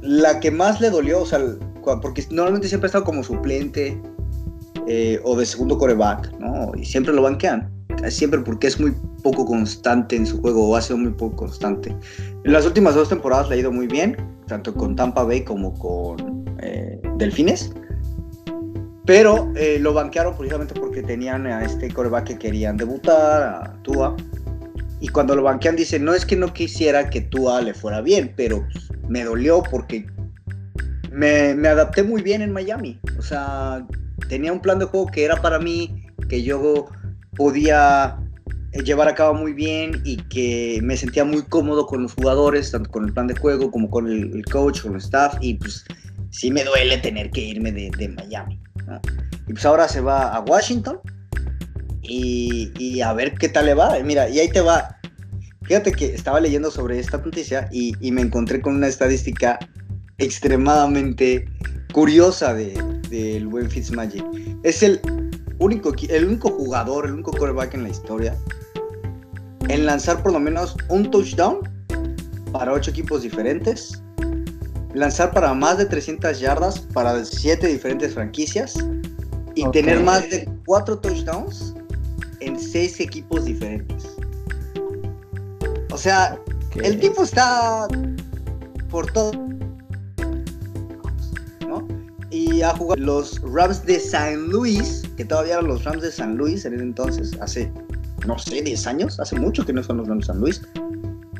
[0.00, 1.38] la que más le dolió, o sea,
[2.02, 3.96] porque normalmente siempre ha estado como suplente
[4.88, 6.72] eh, o de segundo coreback, ¿no?
[6.74, 7.70] Y siempre lo banquean.
[8.08, 11.96] Siempre porque es muy poco constante en su juego o ha sido muy poco constante.
[12.44, 15.74] En las últimas dos temporadas le ha ido muy bien, tanto con Tampa Bay como
[15.78, 17.72] con eh, Delfines.
[19.04, 24.16] Pero eh, lo banquearon precisamente porque tenían a este coreback que querían debutar, a Tua.
[25.00, 28.32] Y cuando lo banquean dicen, no es que no quisiera que Tua le fuera bien,
[28.36, 28.64] pero
[29.08, 30.06] me dolió porque
[31.10, 33.00] me, adapté muy bien en Miami.
[33.18, 33.84] O sea,
[34.28, 36.86] tenía un plan de juego que era para mí, que yo
[37.36, 38.21] podía
[38.84, 42.90] llevar a cabo muy bien y que me sentía muy cómodo con los jugadores, tanto
[42.90, 45.34] con el plan de juego como con el, coach, con el staff.
[45.40, 45.84] Y pues
[46.30, 48.60] sí me duele tener que irme de, Miami.
[49.46, 50.98] Y pues ahora se va a Washington
[52.02, 53.98] y, y, a ver qué tal le va.
[54.02, 54.98] Mira, y ahí te va
[55.64, 59.58] Fíjate que estaba leyendo sobre esta noticia y, me encontré con una estadística
[60.18, 61.48] extremadamente
[61.92, 64.24] curiosa del de, buen Fitzmagic.
[64.64, 65.00] Es el
[65.58, 68.36] único, el único jugador, el único quarterback en la historia
[69.68, 71.58] en lanzar por lo menos un touchdown
[72.52, 74.02] para ocho equipos diferentes,
[74.94, 78.76] lanzar para más de 300 yardas para siete diferentes franquicias
[79.54, 81.74] y tener más de cuatro touchdowns
[82.40, 84.16] en seis equipos diferentes.
[85.92, 86.38] O sea,
[86.82, 87.86] el tipo está
[88.90, 89.32] por todo.
[91.66, 91.86] ¿no?
[92.30, 96.36] Y ha jugado los Rams de San Luis, que todavía eran los Rams de San
[96.36, 97.70] Luis en ese entonces, hace,
[98.26, 100.62] no sé, 10 años, hace mucho que no son los Rams de San Luis.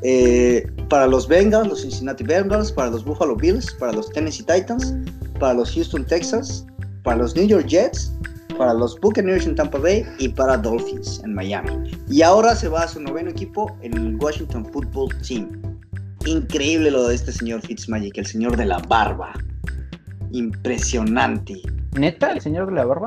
[0.02, 4.94] Eh, para los Bengals, los Cincinnati Bengals, para los Buffalo Bills, para los Tennessee Titans,
[5.38, 6.66] para los Houston Texans,
[7.04, 8.12] para los New York Jets,
[8.58, 11.90] para los Buccaneers en Tampa Bay y para Dolphins en Miami.
[12.08, 15.48] Y ahora se va a su noveno equipo en el Washington Football Team.
[16.26, 19.32] Increíble lo de este señor Fitzmagic, el señor de la barba.
[20.32, 21.60] Impresionante.
[21.98, 22.32] ¿Neta?
[22.32, 23.06] ¿El señor de la barba?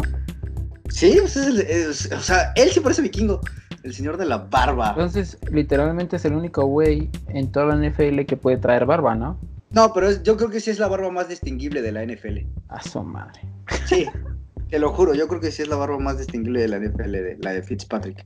[0.89, 3.41] Sí, o sea, él sí parece vikingo.
[3.85, 4.89] El señor de la barba.
[4.89, 9.37] Entonces, literalmente es el único güey en toda la NFL que puede traer barba, ¿no?
[9.69, 12.47] No, pero yo creo que sí es la barba más distinguible de la NFL.
[12.69, 13.41] A su madre.
[13.85, 14.07] Sí,
[14.69, 17.11] te lo juro, yo creo que sí es la barba más distinguible de la NFL,
[17.11, 18.25] de la de Fitzpatrick.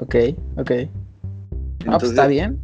[0.00, 0.14] Ok,
[0.56, 0.70] ok.
[1.86, 2.58] Ah, pues está bien.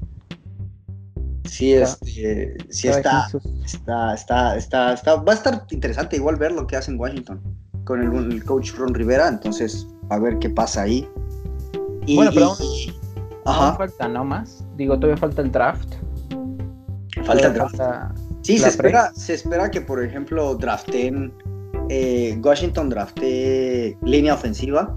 [1.45, 3.29] Sí, este, sí está,
[3.63, 7.41] está, está, está, está, va a estar interesante igual ver lo que hace en Washington
[7.85, 11.09] con el, coach Ron Rivera, entonces a ver qué pasa ahí.
[12.15, 12.55] Bueno, pero
[13.45, 14.65] aún, falta, ¿no más?
[14.77, 15.95] Digo, todavía falta el draft.
[17.25, 17.81] Falta el draft.
[18.43, 21.33] sí, se espera, se espera que, por ejemplo, draften
[21.89, 24.97] eh, Washington drafte línea ofensiva.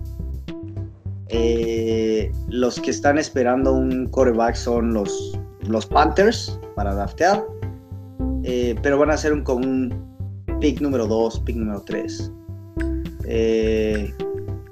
[1.27, 7.43] Eh, los que están esperando un coreback son los, los Panthers para draftear.
[8.43, 12.31] Eh, pero van a ser un, con un pick número 2, pick número 3.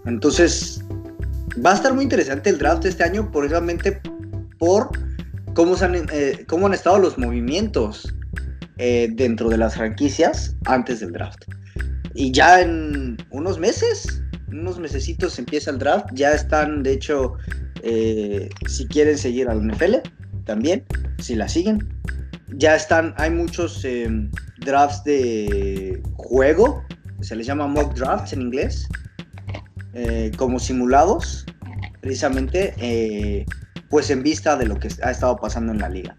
[0.06, 0.84] entonces,
[1.66, 4.02] va a estar muy interesante el draft este año, precisamente
[4.60, 4.90] por
[5.54, 6.08] cómo, han,
[6.48, 8.14] cómo han estado los movimientos
[8.78, 11.44] dentro de las franquicias antes del draft.
[12.14, 16.08] Y ya en unos meses, unos mesecitos empieza el draft.
[16.14, 17.36] Ya están, de hecho,
[17.84, 19.98] eh, si quieren seguir al NFL,
[20.46, 20.84] también,
[21.20, 21.88] si la siguen.
[22.48, 26.84] Ya están, hay muchos em, drafts de juego,
[27.22, 28.88] se les llama mock drafts en inglés,
[29.94, 31.46] eh, como simulados,
[32.02, 33.46] precisamente, eh,
[33.90, 36.16] pues en vista de lo que ha estado pasando en la liga.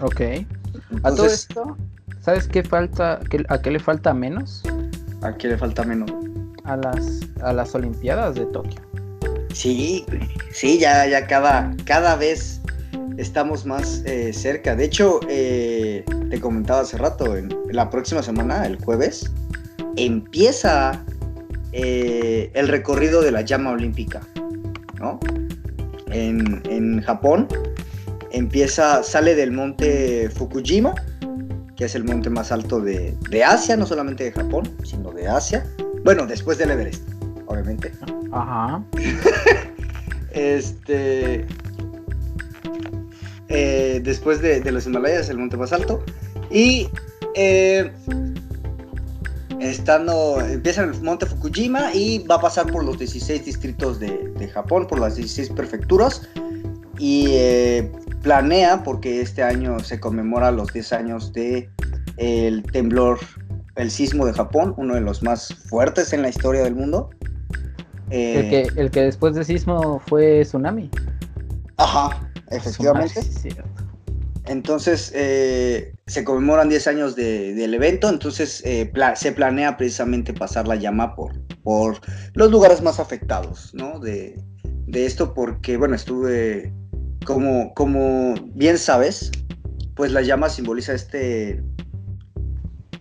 [0.00, 0.20] Ok.
[1.02, 1.76] a todo esto,
[2.20, 4.62] ¿sabes qué falta, a qué le falta menos?
[5.22, 6.10] ¿A qué le falta menos?
[6.64, 8.80] A las, a las Olimpiadas de Tokio.
[9.52, 10.04] Sí,
[10.52, 12.60] sí, ya, ya cada, cada vez
[13.16, 14.74] estamos más eh, cerca.
[14.74, 19.30] De hecho, eh, te comentaba hace rato, en la próxima semana, el jueves,
[19.96, 21.04] empieza
[21.76, 24.20] eh, el recorrido de la llama olímpica,
[24.98, 25.18] ¿no?
[26.12, 27.48] En, en Japón
[28.30, 30.94] empieza, sale del monte Fukujima
[31.76, 35.66] que es el monte más alto de, Asia, no solamente de Japón, sino de Asia.
[36.04, 37.08] Bueno, después del Everest,
[37.46, 37.92] obviamente.
[38.32, 38.82] Ajá.
[40.32, 41.46] este.
[43.48, 46.04] Eh, después de, los Himalayas, el monte más alto.
[46.50, 46.88] Y.
[47.34, 47.90] Eh,
[49.70, 50.40] estando.
[50.40, 54.86] Empieza en el monte Fukujima y va a pasar por los 16 distritos de, Japón,
[54.86, 56.28] por las 16 prefecturas.
[56.98, 57.90] Y eh,
[58.22, 61.68] planea, porque este año se conmemora los 10 años de
[62.16, 63.18] el temblor,
[63.76, 67.10] el sismo de Japón, uno de los más fuertes en la historia del mundo.
[68.10, 70.90] el, que, el que después del sismo fue tsunami.
[71.76, 73.20] Ajá, efectivamente.
[74.46, 80.76] Entonces, eh, se conmemoran 10 años del evento, entonces eh, se planea precisamente pasar la
[80.76, 81.98] llama por, por
[82.34, 83.98] los lugares más afectados, ¿no?
[84.00, 84.38] De,
[84.86, 86.72] de esto porque, bueno, estuve
[87.24, 89.30] como, como bien sabes,
[89.96, 91.62] pues la llama simboliza este,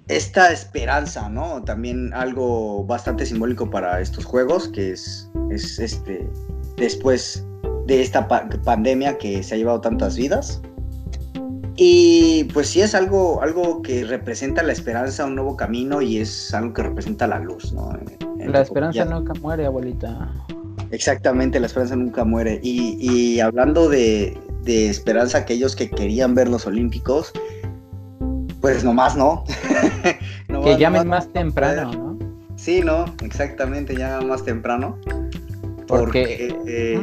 [0.07, 1.63] esta esperanza, ¿no?
[1.63, 6.29] También algo bastante simbólico para estos juegos, que es, es este,
[6.77, 7.45] después
[7.85, 10.61] de esta pandemia que se ha llevado tantas vidas.
[11.75, 16.53] Y pues sí es algo, algo que representa la esperanza, un nuevo camino y es
[16.53, 17.97] algo que representa la luz, ¿no?
[18.37, 20.29] la esperanza nunca muere, abuelita.
[20.91, 22.59] Exactamente, la esperanza nunca muere.
[22.61, 27.31] Y, hablando de, esperanza, aquellos que querían ver los Olímpicos,
[28.61, 29.43] pues nomás no.
[30.63, 32.19] que llamen más temprano, ¿no?
[32.55, 34.99] Sí, no, exactamente, ya más temprano.
[35.87, 37.01] Porque, eh,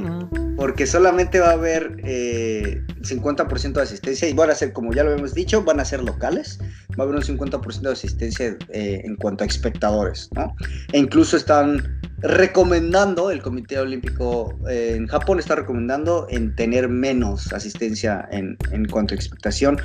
[0.61, 5.03] porque solamente va a haber 50% eh, de asistencia y van a ser, como ya
[5.03, 6.59] lo hemos dicho, van a ser locales.
[6.91, 10.55] Va a haber un 50% de asistencia eh, en cuanto a espectadores, ¿no?
[10.93, 18.29] E incluso están recomendando, el Comité Olímpico en Japón está recomendando en tener menos asistencia
[18.31, 19.79] en, en cuanto a expectación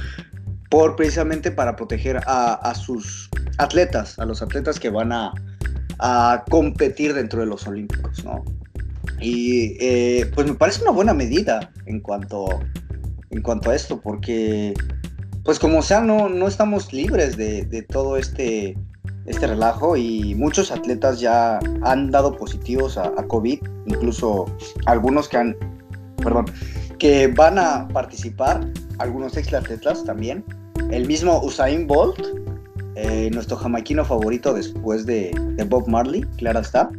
[0.69, 3.29] por precisamente para proteger a, sus
[3.59, 5.31] atletas, a los atletas que van a,
[6.49, 8.43] competir dentro de los Olímpicos, ¿no?
[9.19, 12.47] Y eh, pues me parece una buena medida en cuanto,
[13.29, 14.73] en cuanto a esto, porque
[15.45, 18.75] pues como sea, no, no estamos libres de, todo este,
[19.27, 24.45] este relajo y muchos atletas ya han dado positivos a, COVID, incluso
[24.87, 25.55] algunos que han,
[26.17, 26.45] perdón,
[26.97, 30.43] que van a participar, algunos ex atletas también,
[30.89, 32.19] el mismo Usain Bolt,
[32.95, 35.31] eh, nuestro jamaiquino favorito después de,
[35.69, 36.89] Bob Marley, claro está.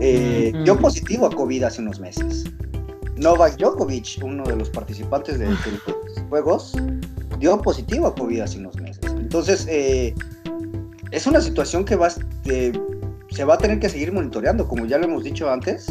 [0.00, 2.44] Eh, dio positivo a COVID hace unos meses.
[3.16, 5.58] Novak Djokovic, uno de los participantes de, los
[6.28, 6.74] Juegos,
[7.38, 9.04] dio positivo a COVID hace unos meses.
[9.18, 10.14] Entonces, eh,
[11.10, 15.04] es una situación que va, se va a tener que seguir monitoreando, como ya lo
[15.04, 15.86] hemos dicho antes,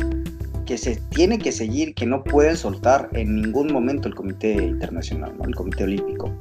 [0.65, 5.33] que se tiene que seguir, que no pueden soltar en ningún momento el Comité Internacional,
[5.45, 6.31] el Comité Olímpico.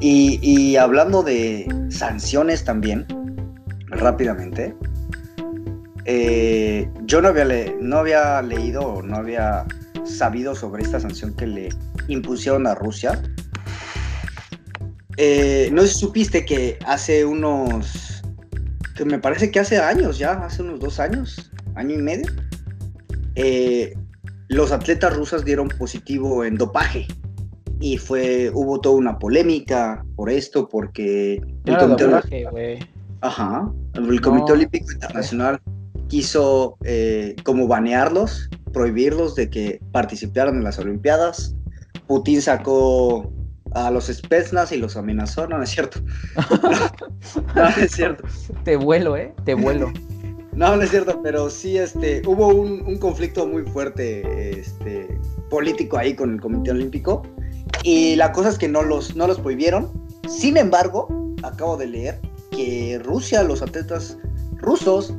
[0.00, 3.06] Y, hablando de sanciones también,
[3.88, 4.74] rápidamente,
[6.08, 7.44] eh, yo no había,
[7.80, 9.66] no había leído o no había
[10.04, 11.68] sabido sobre esta sanción que le
[12.06, 13.20] impusieron a Rusia.
[15.16, 18.22] Eh, no sé si supiste que hace unos,
[18.94, 22.26] que me parece que hace años ya, hace unos dos años, año y medio,
[23.34, 23.92] eh,
[24.48, 27.08] los atletas rusas dieron positivo en dopaje.
[27.80, 32.78] Y fue hubo toda una polémica por esto porque el comité,
[33.20, 35.60] Ajá, el comité olímpico internacional
[36.08, 41.54] quiso eh, como banearlos prohibirlos de que participaran en las olimpiadas.
[42.06, 43.32] Putin sacó
[43.72, 46.00] a los Spetsnaz y los amenazó no, no es cierto
[47.54, 48.24] no, es cierto.
[48.64, 49.92] Te vuelo eh te vuelo.
[50.52, 55.98] No, no es cierto, pero sí este, hubo un, un, conflicto muy fuerte este, político
[55.98, 57.24] ahí con el Comité Olímpico
[57.82, 59.92] y la cosa es que no los, no los prohibieron.
[60.26, 61.08] Sin embargo,
[61.42, 64.16] acabo de leer que Rusia, los atletas
[64.56, 65.14] rusos,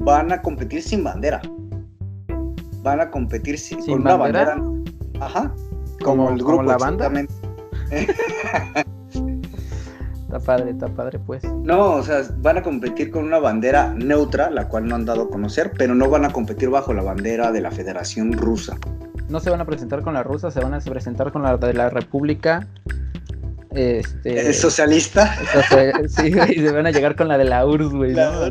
[0.00, 1.40] van a competir sin bandera.
[2.82, 4.60] Van a competir sin, ¿Sin una bandera?
[5.20, 5.54] Ajá.
[6.02, 6.62] Como, el grupo.
[6.62, 7.10] la banda.
[10.22, 11.44] está padre, está padre, pues.
[11.44, 15.24] No, o sea, van a competir con una bandera neutra, la cual no han dado
[15.24, 18.76] a conocer, pero no van a competir bajo la bandera de la Federación Rusa
[19.30, 21.72] no se van a presentar con la rusa, se van a presentar con la de
[21.72, 22.66] la República.
[23.74, 25.36] Este, ¿Es socialista?
[26.08, 28.14] sí, güey, se van a llegar con la de la URSS, güey.
[28.14, 28.50] ¿no?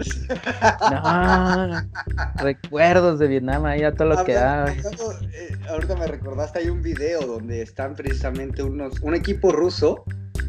[2.38, 4.72] recuerdos de Vietnam, ahí a todo lo que da.
[4.72, 10.05] Eh, ahorita me recordaste, hay un video donde están precisamente unos, un equipo ruso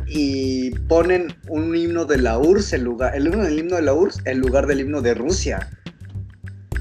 [0.07, 3.95] y ponen un himno de la URSS en lugar, el himno del himno de la
[3.95, 5.69] URSS en lugar del himno de Rusia.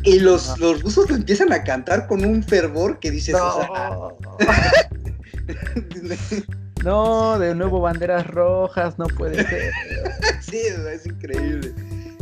[0.03, 4.17] Y los, los rusos lo empiezan a cantar con un fervor que dices, no.
[7.39, 9.71] de nuevo banderas rojas, no puede ser.
[10.41, 11.73] sí, es increíble.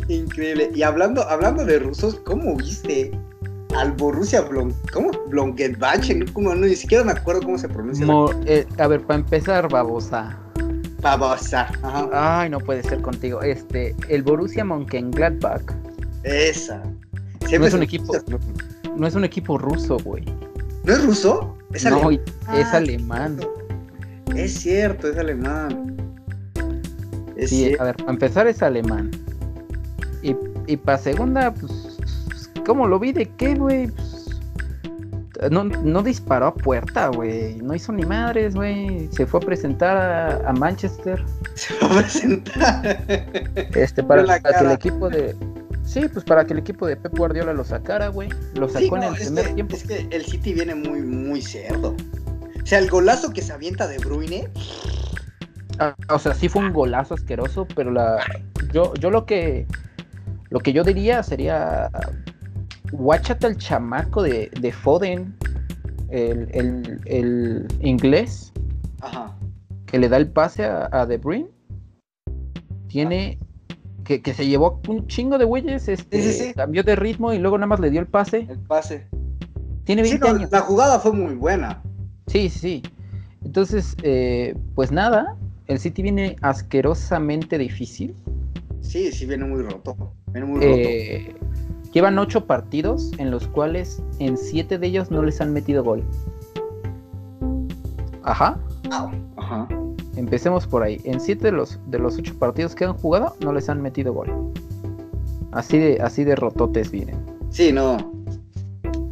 [0.08, 0.70] Increíble.
[0.74, 3.10] Y hablando, hablando de rusos, ¿cómo viste
[3.76, 5.10] al Borussia Blon ¿Cómo?
[5.28, 6.54] Blongetbach, ¿no?
[6.54, 8.06] ni siquiera me acuerdo cómo se pronuncia.
[8.46, 10.38] Eh, a ver, para empezar, babosa.
[11.02, 11.70] Babosa.
[12.12, 13.42] Ay, no puede ser contigo.
[13.42, 15.62] Este, el Borussia Mönchengladbach.
[16.24, 16.82] Esa
[17.56, 18.12] no es un equipo.
[18.96, 20.24] No es un equipo ruso, güey.
[20.84, 21.56] ¿No es ruso?
[21.72, 23.38] Es no, es ah, alemán.
[24.34, 25.96] Es cierto, es alemán.
[27.46, 29.10] sí, a ver, para empezar es alemán.
[30.22, 30.34] Y,
[30.66, 31.98] y para segunda, pues,
[32.64, 33.88] ¿cómo lo vi de qué, güey?
[33.88, 34.18] Pues,
[35.50, 37.56] no, no, disparó a puerta, güey.
[37.56, 39.08] No hizo ni madres, güey.
[39.12, 41.24] Se fue a presentar a, Manchester.
[41.54, 43.04] Se fue a presentar.
[43.74, 45.36] Este, para que el equipo de,
[45.88, 48.28] Sí, pues para que el equipo de Pep Guardiola lo sacara, güey.
[48.54, 49.74] Lo sacó en el primer tiempo.
[49.74, 51.96] Es que el City viene muy, muy cerdo.
[52.62, 54.50] O sea, el golazo que se avienta de Bruyne.
[55.78, 58.18] Ah, o sea, sí fue un golazo asqueroso, pero la.
[58.70, 59.66] Yo, yo lo que.
[60.50, 61.90] Lo que yo diría sería.
[62.92, 65.34] Guáchate al chamaco de, de Foden.
[66.10, 68.52] El, el, el, inglés.
[69.00, 69.34] Ajá.
[69.86, 71.48] Que le da el pase a, De Bruyne.
[72.88, 73.38] Tiene
[74.16, 77.80] que, se llevó un chingo de güeyes, este, cambió de ritmo y luego nada más
[77.80, 78.46] le dio el pase.
[78.48, 79.06] El pase.
[79.84, 80.50] Tiene 20 años.
[80.50, 81.82] La jugada fue muy buena.
[82.26, 82.82] Sí, sí.
[83.44, 85.36] Entonces, eh, pues nada,
[85.66, 88.14] el City viene asquerosamente difícil.
[88.80, 90.14] Sí, sí, viene muy roto.
[90.32, 90.68] Viene muy roto.
[90.70, 91.36] Eh,
[91.92, 96.02] llevan ocho partidos en los cuales en siete de ellos no les han metido gol.
[98.22, 98.58] Ajá.
[99.36, 99.68] Ajá.
[100.18, 101.00] Empecemos por ahí.
[101.04, 104.12] En siete de los, de los ocho partidos que han jugado, no les han metido
[104.12, 104.28] gol.
[105.52, 107.16] Así de, así de rototes vienen.
[107.50, 107.96] Sí, no.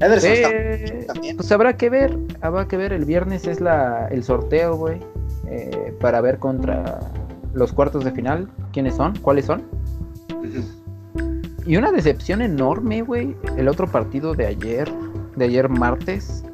[0.00, 2.92] Eh, pues habrá que ver, habrá que ver.
[2.92, 4.98] El viernes es la, el sorteo, güey.
[5.48, 6.98] Eh, para ver contra
[7.54, 8.48] los cuartos de final.
[8.72, 9.16] ¿Quiénes son?
[9.20, 9.62] ¿Cuáles son?
[11.64, 13.36] Y una decepción enorme, güey.
[13.56, 14.90] El otro partido de ayer,
[15.36, 16.44] de ayer martes.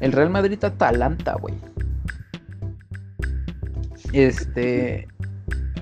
[0.00, 1.54] El Real Madrid-Atalanta, güey.
[4.16, 5.08] Este.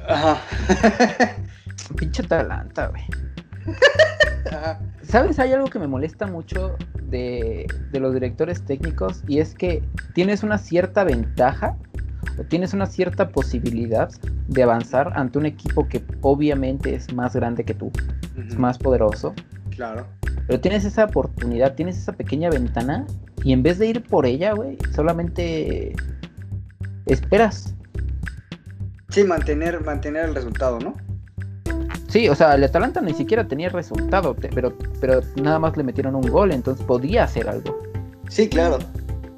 [0.09, 0.41] Ajá.
[1.97, 3.03] Pinche Atalanta, güey.
[5.03, 5.39] ¿Sabes?
[5.39, 9.82] Hay algo que me molesta mucho de, de, los directores técnicos y es que
[10.14, 11.76] tienes una cierta ventaja
[12.39, 14.11] o tienes una cierta posibilidad
[14.49, 17.93] de avanzar ante un equipo que obviamente es más grande que tú,
[18.37, 19.35] es más poderoso.
[19.70, 20.07] Claro.
[20.47, 23.07] Pero tienes esa oportunidad, tienes esa pequeña ventana
[23.45, 25.95] y en vez de ir por ella, güey, solamente
[27.07, 27.74] esperas.
[29.15, 30.95] Sí, mantener, mantener el resultado, ¿no?
[32.09, 36.17] Sí, o sea, el Atalanta ni siquiera tenía resultado, pero, pero nada más le metieron
[36.17, 37.81] un gol, entonces podía hacer algo.
[38.29, 38.79] Sí, claro.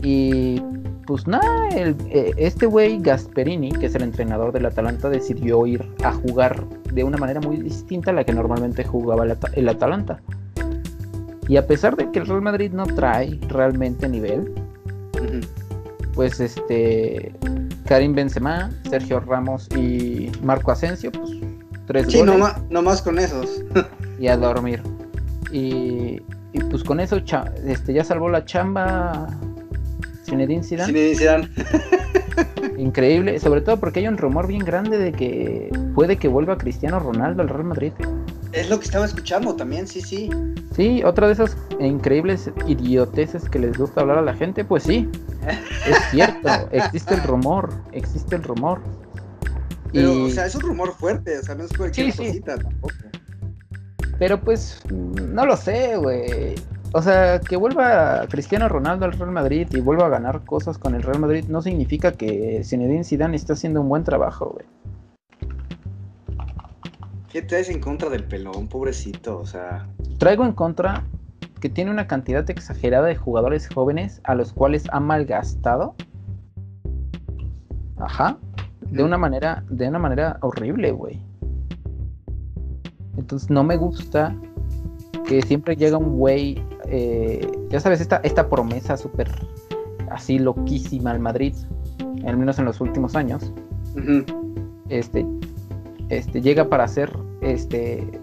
[0.02, 0.62] Y
[1.06, 5.86] pues nada, el- eh, este güey Gasperini, que es el entrenador del Atalanta, decidió ir
[6.02, 10.20] a jugar de una manera muy distinta a la que normalmente jugaba el, el Atalanta.
[11.48, 14.54] Y a pesar de que el Real Madrid no trae realmente nivel,
[16.14, 17.34] pues este
[17.86, 21.30] Karim Benzema, Sergio Ramos y Marco Asensio, pues
[21.86, 23.62] tres Sí, goles nomás, nomás con esos.
[24.18, 24.82] y a dormir.
[25.52, 26.20] Y,
[26.52, 27.20] y, pues con eso
[27.64, 29.28] este, ya salvó la chamba
[30.24, 30.86] Zinedine Zidane.
[30.92, 31.48] Zinedine Zidane.
[32.78, 36.98] Increíble, sobre todo porque hay un rumor bien grande de que puede que vuelva Cristiano
[36.98, 37.92] Ronaldo al Real Madrid.
[38.56, 40.30] Es lo que estaba escuchando también, sí, sí.
[40.74, 45.08] Sí, otra de esas increíbles idioteces que les gusta hablar a la gente, pues sí,
[45.86, 48.80] es cierto, existe el rumor, existe el rumor.
[49.92, 52.26] Pero, Y- o sea, es un rumor fuerte, o sea, no es cualquier Sí, sí.
[52.28, 52.94] cosita tampoco.
[54.18, 56.54] Pero pues, no lo sé, güey.
[56.92, 60.94] O sea, que vuelva Cristiano Ronaldo al Real Madrid y vuelva a ganar cosas con
[60.94, 64.64] el Real Madrid no significa que Zinedine Zidane está haciendo un buen trabajo, güey.
[67.36, 69.38] ¿Qué traes en contra del pelón, pobrecito?
[69.38, 71.04] O sea, Traigo en contra
[71.60, 75.94] que tiene una cantidad exagerada de jugadores jóvenes a los cuales ha malgastado.
[77.98, 78.38] Ajá.
[78.80, 79.04] De Ujú.
[79.04, 81.20] una manera, de una manera horrible, güey.
[83.18, 84.34] Entonces no me gusta
[85.26, 89.30] que siempre llega un güey, eh, ya sabes, esta, esta promesa súper
[90.10, 91.54] así loquísima al Madrid,
[92.26, 93.52] al menos en los últimos años,
[94.88, 95.26] este,
[96.08, 98.20] este llega para ser, este,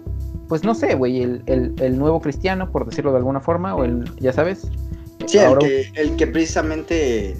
[0.48, 3.84] pues no sé, güey, el, el- el nuevo cristiano, por decirlo de alguna forma, o
[3.84, 4.68] el, ya sabes,
[5.26, 7.36] sí, el que, el que precisamente,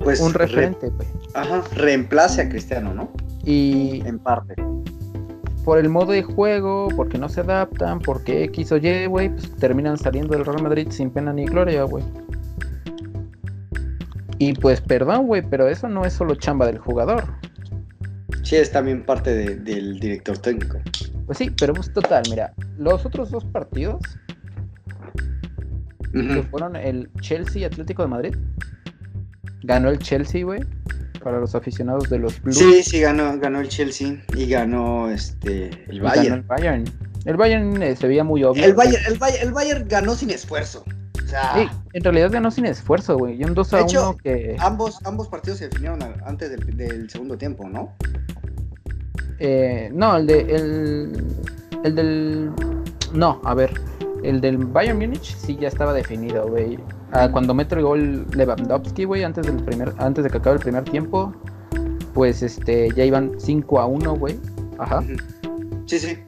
[0.00, 1.08] pues, un re- referente, güey.
[1.34, 3.08] ajá, reemplace a Cristiano, ¿no?
[3.44, 4.54] Y En parte.
[5.64, 9.50] por el modo de juego, porque no se adaptan, porque X o Y, güey, pues
[9.56, 12.02] terminan saliendo del Real Madrid sin pena ni gloria, güey.
[14.38, 17.24] Y pues perdón, güey, pero eso no es solo chamba del jugador.
[18.42, 20.78] Sí, es también parte de- del director técnico.
[21.26, 24.00] Pues sí, pero pues total, mira, los otros dos partidos,
[26.12, 28.34] que fueron el Chelsea y Atlético de Madrid,
[29.62, 30.60] ganó el Chelsea, güey,
[31.22, 32.58] para los aficionados de los Blues.
[32.58, 36.84] Sí, sí, ganó, ganó el Chelsea y ganó este el y ganó el Bayern.
[37.26, 38.64] El Bayern eh, se veía muy obvio.
[38.64, 40.84] El Bayern, el Bayern, el Bayern ganó sin esfuerzo.
[41.22, 43.40] O sea, Sí, en realidad ganó sin esfuerzo, güey.
[43.40, 44.56] Y un 2 a De hecho, 1 que.
[44.58, 47.94] ambos, ambos partidos se definieron antes del, del segundo tiempo, ¿no?
[49.40, 50.40] Eh, no, el de.
[50.40, 51.24] El,
[51.84, 52.50] el del.
[53.12, 53.72] No, a ver.
[54.22, 56.78] El del Bayern Múnich sí ya estaba definido, güey.
[57.12, 60.62] Ah, cuando mete el gol Lewandowski, güey, antes del primer, antes de que acabe el
[60.62, 61.32] primer tiempo,
[62.12, 64.38] pues este, ya iban 5 a 1, güey.
[64.78, 65.02] Ajá.
[65.86, 66.18] Sí, sí.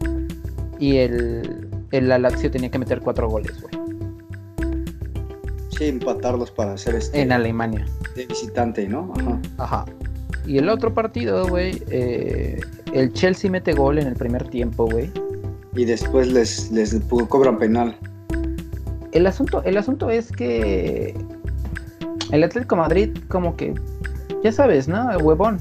[0.79, 3.75] Y el, el la Lazio tenía que meter 4 goles, güey.
[5.69, 7.85] Sí, empatarlos para hacer este En Alemania.
[8.17, 9.13] de visitante, ¿no?
[9.19, 9.41] Ajá.
[9.59, 9.85] Ajá.
[10.47, 12.61] Y el otro partido, güey, eh,
[12.93, 15.11] el Chelsea mete gol en el primer tiempo, güey.
[15.75, 16.95] Y después les, les
[17.29, 17.97] cobran penal.
[19.13, 21.15] El asunto, el asunto es que
[22.31, 23.75] el Atlético de Madrid, como que,
[24.43, 25.11] ya sabes, ¿no?
[25.11, 25.59] El huevón.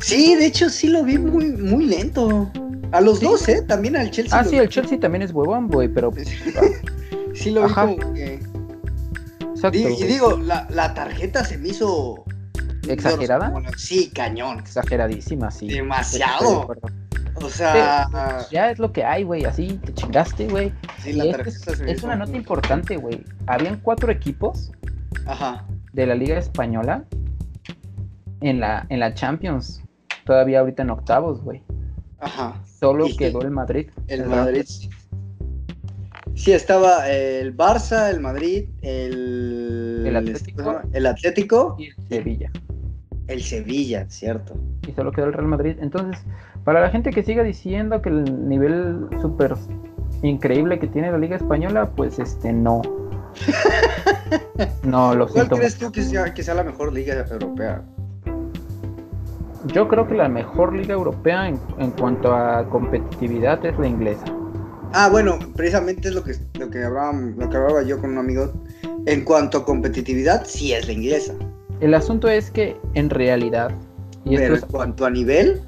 [0.00, 2.50] Sí, de hecho sí lo vi muy, muy lento.
[2.92, 3.24] A los Sí.
[3.26, 3.62] dos, ¿eh?
[3.66, 4.38] También al Chelsea.
[4.38, 6.10] Ah, sí, vi- el Chelsea también es huevón, güey, pero
[7.34, 7.86] Sí lo vi Ajá.
[7.86, 8.40] como que...
[9.54, 12.24] exacto, y digo, la, la tarjeta se me hizo...
[12.88, 13.52] ¿Exagerada?
[13.52, 14.58] como Sí, cañón.
[14.58, 15.68] exageradísima, sí.
[15.68, 16.68] Demasiado.
[17.42, 18.08] O sea...
[18.50, 20.72] Ya es lo que hay, güey, así te chingaste, güey.
[21.02, 23.24] Sí, la es, es una nota importante, güey.
[23.46, 24.72] Habían cuatro equipos
[25.26, 25.64] Ajá.
[25.92, 27.04] de la Liga Española
[28.40, 29.82] en la, en la Champions.
[30.24, 31.62] Todavía ahorita en octavos, güey.
[32.20, 32.54] Ajá.
[32.78, 33.90] Solo Y- quedó el Madrid.
[34.08, 34.64] El Madrid.
[34.66, 34.90] Sí,
[36.48, 40.04] estaba el Barça, el Madrid, el...
[40.06, 40.80] El Atlético.
[40.92, 42.50] El Atlético, Y el Sevilla.
[43.28, 44.54] el Sevilla, ¿cierto?
[44.88, 45.76] y solo quedó el Real Madrid.
[45.80, 46.22] Entonces,
[46.64, 49.54] para la gente que siga diciendo que el nivel súper
[50.22, 52.82] increíble que tiene la Liga Española, pues este no.
[54.84, 55.56] No, lo ¿Cuál siento.
[55.56, 57.82] crees tú que sea, que sea la mejor liga europea?
[59.66, 64.24] Yo creo que la mejor liga europea en, en cuanto a competitividad es la inglesa.
[64.92, 68.18] Ah, bueno, precisamente es lo que, lo que, hablaba, lo que hablaba yo con un
[68.18, 68.52] amigo.
[69.06, 71.34] En cuanto a competitividad, sí es la inglesa.
[71.80, 73.70] El asunto es que en realidad,
[74.24, 75.62] y pero esto en cuanto a nivel,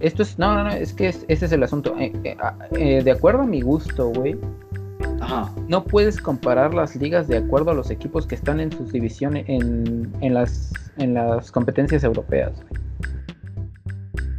[0.00, 1.94] esto es, no, no, no, es que es- ese es el asunto.
[1.98, 4.36] Eh, eh, ah, eh, de acuerdo a mi gusto, güey,
[5.20, 5.52] Ajá.
[5.68, 9.44] No puedes comparar las ligas de acuerdo a los equipos que están en sus divisiones,
[9.48, 12.52] en, en las, en las competencias europeas.
[12.54, 12.82] güey.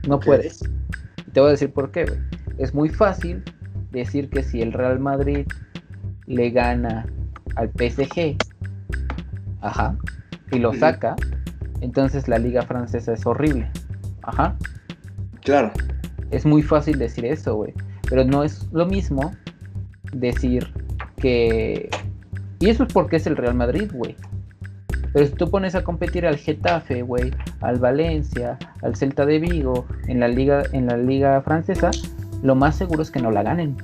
[0.07, 0.59] No puedes.
[1.33, 2.19] Te voy a decir por qué, güey.
[2.57, 3.43] Es muy fácil
[3.91, 5.47] decir que si el Real Madrid
[6.25, 7.05] le gana
[7.55, 8.37] al PSG,
[9.61, 9.95] ajá,
[10.51, 11.15] y lo saca,
[11.81, 13.69] entonces la liga francesa es horrible.
[14.23, 14.55] Ajá.
[15.41, 15.71] Claro.
[16.31, 17.73] Es muy fácil decir eso, güey.
[18.09, 19.31] Pero no es lo mismo
[20.13, 20.71] decir
[21.17, 21.89] que...
[22.59, 24.15] Y eso es porque es el Real Madrid, güey.
[25.13, 27.31] Pero si tú pones a competir al Getafe, güey,
[27.61, 31.89] al Valencia, al Celta de Vigo, en la liga, en la liga francesa,
[32.41, 33.77] lo más seguro es que no la ganen.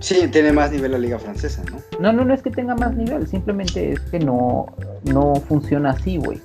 [0.00, 1.78] Sí, tiene más nivel la liga francesa, ¿no?
[1.98, 4.66] No, no, no es que tenga más nivel, simplemente es que no,
[5.04, 6.40] no funciona así, güey.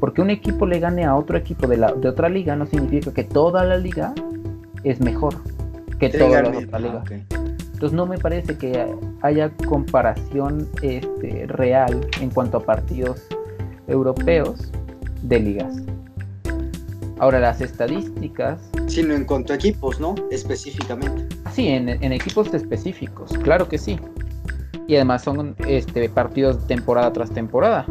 [0.00, 3.12] Porque un equipo le gane a otro equipo de, la, de otra liga no significa
[3.12, 4.12] que toda la liga
[4.84, 5.34] es mejor
[5.98, 7.04] que toda la otra ah, liga.
[7.72, 8.86] Entonces no me parece que
[9.22, 13.26] haya comparación este, real en cuanto a partidos
[13.86, 14.70] europeos
[15.22, 15.82] de ligas.
[17.18, 20.14] Ahora las estadísticas, Sino en cuanto a equipos, ¿no?
[20.30, 21.26] Específicamente.
[21.52, 23.98] sí, en, en equipos específicos, claro que sí.
[24.88, 27.84] Y además son este, partidos temporada tras temporada,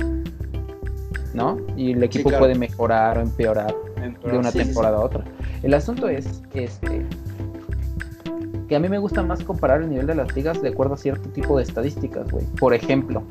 [1.33, 1.57] ¿no?
[1.75, 2.45] Y el equipo claro.
[2.45, 3.75] puede mejorar o empeorar
[4.23, 4.65] de una Sí, sí, sí.
[4.65, 5.23] temporada a otra.
[5.63, 7.05] El asunto es este
[8.69, 10.97] que a mí me gusta más comparar el nivel de las ligas de acuerdo a
[10.97, 12.45] cierto tipo de estadísticas, güey.
[12.59, 13.21] Por ejemplo,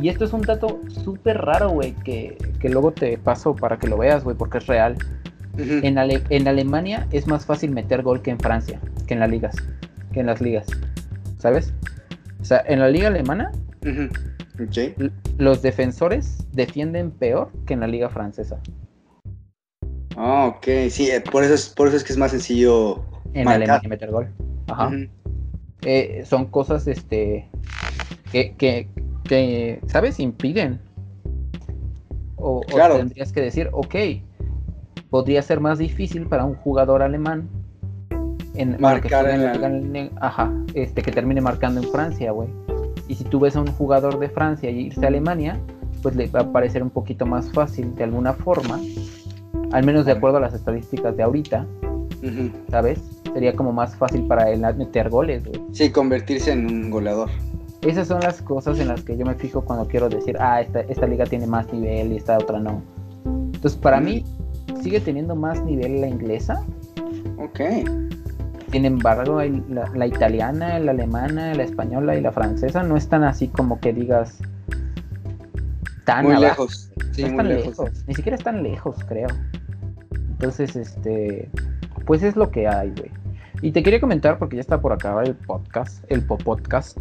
[0.00, 3.88] y esto es un dato súper raro, güey, que, que luego te paso para que
[3.88, 4.96] lo veas, güey, porque es real.
[5.58, 9.30] En, Ale- en Alemania es más fácil meter gol que en Francia, que en las
[9.30, 9.54] ligas,
[10.12, 10.66] que en las ligas,
[11.38, 11.72] ¿sabes?
[12.40, 13.52] O sea, en la liga alemana
[15.38, 18.58] los defensores defienden peor que en la liga francesa.
[20.16, 20.66] Ah, ok.
[20.90, 23.02] Sí, eh, por eso es, por eso es que es más sencillo.
[23.34, 23.62] En Marcar.
[23.62, 24.28] Alemania meter gol.
[24.68, 24.90] Ajá.
[25.82, 27.48] Eh, son cosas este
[28.30, 28.88] que, que,
[29.28, 30.20] que, ¿sabes?
[30.20, 30.80] Impiden.
[32.36, 33.94] O, o tendrías que decir, ok,
[35.12, 37.46] podría ser más difícil para un jugador alemán
[38.54, 42.48] en, Marcar en liga en- ajá, este, que termine marcando en Francia, güey.
[43.08, 45.58] Y si tú ves a un jugador de Francia y irse a Alemania,
[46.02, 48.80] pues le va a parecer un poquito más fácil de alguna forma,
[49.72, 51.66] al menos de acuerdo a las estadísticas de ahorita.
[52.70, 53.00] ¿sabes?
[53.34, 55.60] Sería como más fácil para él meter goles, güey.
[55.72, 57.28] Sí, convertirse en un goleador.
[57.82, 60.80] Esas son las cosas en las que yo me fijo cuando quiero decir, ah, esta,
[60.82, 62.80] esta liga tiene más nivel y esta otra no.
[63.24, 64.24] Entonces, para mí,
[64.82, 66.62] sigue teniendo más nivel la inglesa.
[67.38, 67.60] Ok.
[68.70, 73.48] Sin embargo, la, la italiana, la alemana, la española y la francesa no están así
[73.48, 74.38] como que digas
[76.04, 76.62] tan Muy abajo.
[76.64, 76.90] lejos.
[77.12, 77.66] Sí, no muy están lejos.
[77.78, 78.04] lejos.
[78.06, 79.28] Ni siquiera están lejos, creo.
[80.30, 81.50] Entonces, este,
[82.06, 83.10] pues es lo que hay, güey.
[83.60, 86.98] Y te quería comentar, porque ya está por acabar el podcast, el podcast.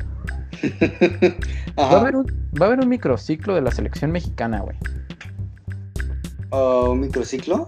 [1.80, 2.28] Va a, haber un,
[2.62, 4.76] va a haber un microciclo de la selección mexicana, güey.
[6.52, 7.68] Ah, ¿Un microciclo?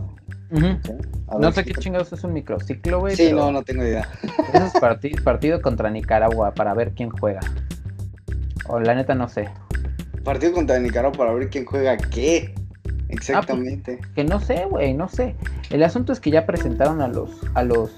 [0.52, 3.16] No ver, sé qué chingados es un microciclo, güey.
[3.16, 4.08] Sí, no, no tengo idea.
[4.54, 7.40] Eso es parti- partido contra Nicaragua para ver quién juega.
[8.68, 9.50] O la neta no sé.
[10.24, 12.54] Partido contra Nicaragua para ver quién juega qué.
[13.10, 14.00] Exactamente.
[14.16, 15.36] Que no sé, güey, no sé.
[15.70, 17.92] El asunto es que ya presentaron a los a los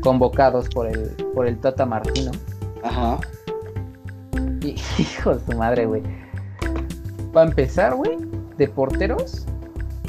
[0.00, 2.30] convocados por el por el Tata Martino.
[2.82, 3.18] Ajá.
[4.62, 6.02] Y, hijo de su madre, güey.
[7.32, 8.16] Para empezar, güey,
[8.56, 9.46] de porteros,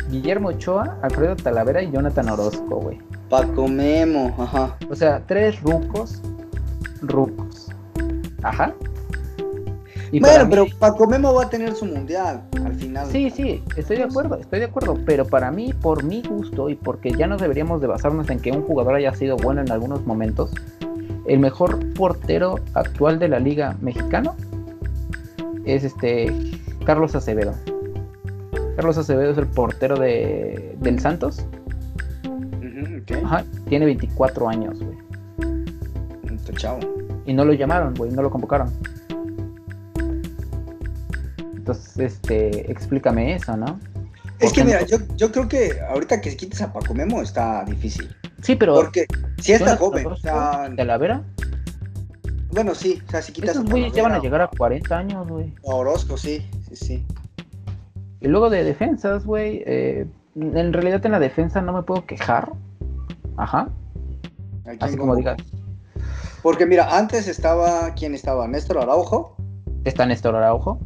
[0.10, 3.00] Guillermo Ochoa, Alfredo Talavera y Jonathan Orozco, güey.
[3.30, 4.36] Paco Memo.
[4.38, 4.78] Ajá.
[4.90, 6.22] O sea, tres rucos,
[7.02, 7.70] rucos.
[8.44, 8.74] Ajá.
[10.12, 13.08] Y bueno, mí- pero Paco Memo va a tener su mundial al final.
[13.12, 16.76] Sí, sí, estoy de acuerdo, estoy de acuerdo, pero para mí, por mi gusto y
[16.76, 20.06] porque ya no deberíamos de basarnos en que un jugador haya sido bueno en algunos
[20.06, 20.52] momentos,
[21.26, 24.34] el mejor portero actual de la liga mexicana
[25.66, 26.32] es este
[26.86, 27.54] Carlos Acevedo.
[28.76, 31.46] Carlos Acevedo es el portero de, del Santos.
[32.26, 33.24] Ujú, ok.
[33.26, 34.98] Ajá, tiene 24 años, güey.
[36.58, 36.80] Chavo.
[37.26, 38.72] Y no lo llamaron, güey, no lo convocaron.
[41.56, 43.80] Entonces, este, explícame eso, ¿no?
[44.40, 47.64] Es que mira, no- yo, yo creo que ahorita que quites a Paco Memo está
[47.66, 48.14] difícil.
[48.42, 48.76] Sí, pero...
[48.76, 49.06] Porque
[49.42, 50.72] si está joven, Orozco, está...
[50.76, 51.24] Talavera,
[52.52, 54.48] Bueno, sí, o sea, si quitas Esos a güeyes ya van a Talavera llegar a
[54.58, 55.54] 40 años, güey.
[55.64, 57.06] o Orozco, sí, sí, sí.
[58.26, 59.62] Y luego de defensas, güey.
[59.68, 62.52] eh, en realidad en la defensa no me puedo quejar.
[63.38, 63.70] Ajá.
[64.64, 65.38] ¿A quién Así como digas.
[66.42, 68.48] Porque mira, antes estaba, ¿quién estaba?
[68.48, 69.36] Néstor Araujo,
[69.84, 70.80] Está Néstor Araujo.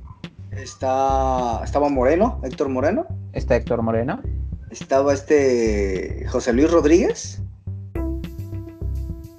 [0.52, 4.20] está, estaba Moreno, Héctor Moreno, Está Héctor Moreno.
[4.70, 7.42] estaba este José Luis Rodríguez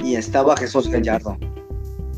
[0.03, 0.89] y estaba Jesús.
[0.89, 1.37] Gallardo.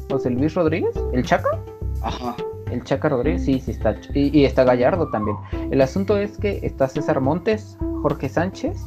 [0.09, 1.59] José Luis Rodríguez, el Chaca.
[2.03, 2.37] Ajá.
[2.73, 3.95] El Chaca Rodríguez, sí, sí está.
[4.15, 5.37] Y, y está Gallardo también.
[5.71, 8.79] El asunto es que está César Montes, Jorge Sánchez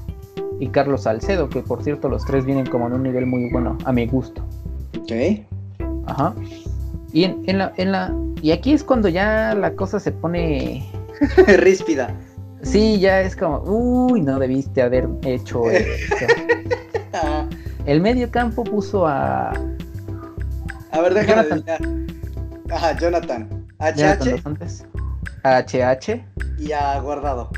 [0.60, 3.78] y Carlos Salcedo, que por cierto los tres vienen como en un nivel muy bueno,
[3.86, 4.42] a mi gusto.
[5.00, 5.12] Ok.
[6.08, 6.34] Ajá.
[7.14, 8.14] Y en, en la, en la.
[8.42, 10.86] Y aquí es cuando ya la cosa se pone.
[11.48, 12.14] Ríspida.
[12.62, 13.60] Sí, ya es como.
[13.60, 15.88] Uy, no debiste haber hecho eso.
[17.86, 19.52] El medio campo puso a.
[20.92, 21.64] A ver, déjame Jonathan.
[21.80, 22.06] adivinar.
[22.72, 23.55] Ajá, Jonathan.
[23.80, 24.86] HH
[25.44, 26.26] a HH
[26.58, 27.50] y a Guardado.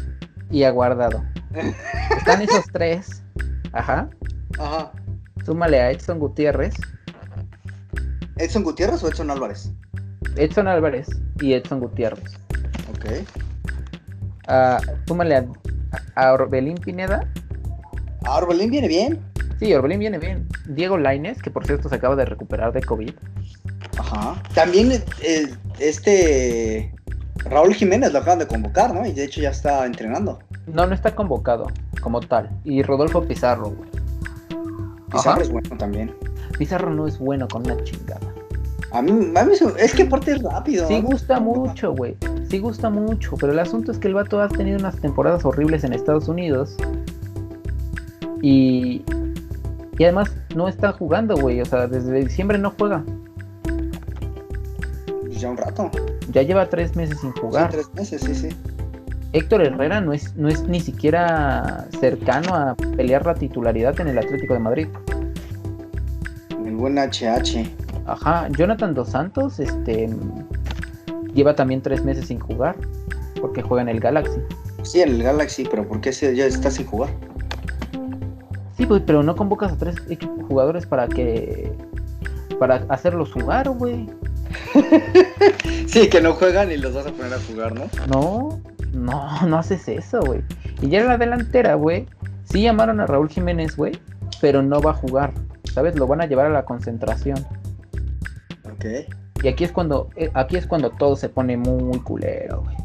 [0.50, 1.24] y a Guardado.
[2.18, 3.24] Están esos tres.
[3.74, 4.10] Ajá.
[4.60, 4.92] Ajá.
[5.46, 6.74] Súmale a Edson Gutiérrez,
[8.38, 9.72] ¿Edson Gutiérrez o Edson Álvarez?
[10.36, 11.08] Edson Álvarez
[11.42, 12.38] y Edson Gutiérrez.
[12.90, 13.06] Ok.
[14.48, 15.46] Ah, súmale a,
[16.16, 17.28] a Orbelín Pineda.
[18.26, 19.20] Ah, Orbelín viene bien.
[19.60, 20.48] Sí, Orbelín viene bien.
[20.68, 23.14] Diego Laines, que por cierto se acaba de recuperar de COVID.
[23.98, 24.42] Ajá.
[24.54, 24.92] También
[25.22, 26.94] eh, este
[27.46, 29.06] Raúl Jiménez lo acaban de convocar, ¿no?
[29.06, 30.40] Y de hecho ya está entrenando.
[30.68, 31.68] No, no está convocado
[32.02, 32.50] como tal.
[32.64, 33.90] Y Rodolfo Pizarro, güey.
[35.12, 35.42] Pizarro Ajá.
[35.42, 36.14] es bueno también.
[36.58, 38.20] Pizarro no es bueno con una chingada.
[38.92, 40.88] A mí, a mí es que aparte es rápido.
[40.88, 42.16] Sí gusta mucho, güey.
[42.50, 43.36] Sí gusta mucho.
[43.40, 46.76] Pero el asunto es que el vato ha tenido unas temporadas horribles en Estados Unidos.
[48.42, 49.04] Y.
[50.00, 51.60] Y además no está jugando, güey.
[51.62, 53.04] O sea, desde diciembre no juega.
[55.38, 55.92] Pues ya un rato.
[56.32, 57.70] Ya lleva tres meses sin Sí, jugar.
[57.70, 58.50] tres meses, sí, sí.
[59.34, 64.18] Héctor Herrera no es, no es ni siquiera cercano a pelear la titularidad en el
[64.18, 64.88] Atlético de Madrid.
[66.66, 67.70] El buen HH.
[68.08, 70.10] Ajá, Jonathan Dos Santos, este
[71.36, 72.76] lleva también tres meses sin jugar,
[73.40, 74.40] porque juega en el Galaxy.
[74.82, 77.12] Sí, el Galaxy, pero ¿por qué se- ya está sin jugar?
[78.76, 79.98] Sí, pues, pero no convocas a tres
[80.48, 81.72] jugadores para que
[82.58, 84.10] para hacerlos jugar, güey.
[85.88, 87.90] Sí, que no juegan y los vas a poner a jugar, ¿no?
[88.08, 88.62] No,
[88.94, 90.42] no, no haces eso, güey.
[90.82, 92.08] Y ya en la delantera, güey,
[92.44, 93.94] sí llamaron a Raúl Jiménez, güey,
[94.42, 95.34] pero no va a jugar,
[95.74, 95.96] ¿sabes?
[95.98, 97.38] Lo van a llevar a la concentración.
[98.66, 98.86] Ok.
[99.44, 102.76] Y aquí es cuando eh, aquí es cuando todo se pone muy culero, güey.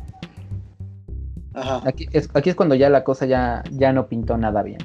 [1.54, 1.82] Ajá.
[1.84, 4.80] Aquí es, aquí es cuando ya la cosa ya, ya no pintó nada bien.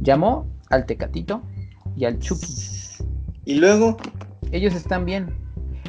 [0.00, 1.42] Llamó al Tecatito
[1.96, 2.52] y al Chucky.
[3.44, 3.96] Y luego.
[4.50, 5.41] Ellos están bien.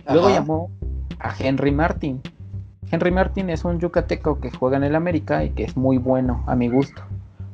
[0.07, 0.39] Luego Ajá.
[0.39, 0.71] llamó
[1.19, 2.21] a Henry Martin.
[2.91, 6.43] Henry Martin es un yucateco que juega en el América y que es muy bueno,
[6.47, 7.01] a mi gusto.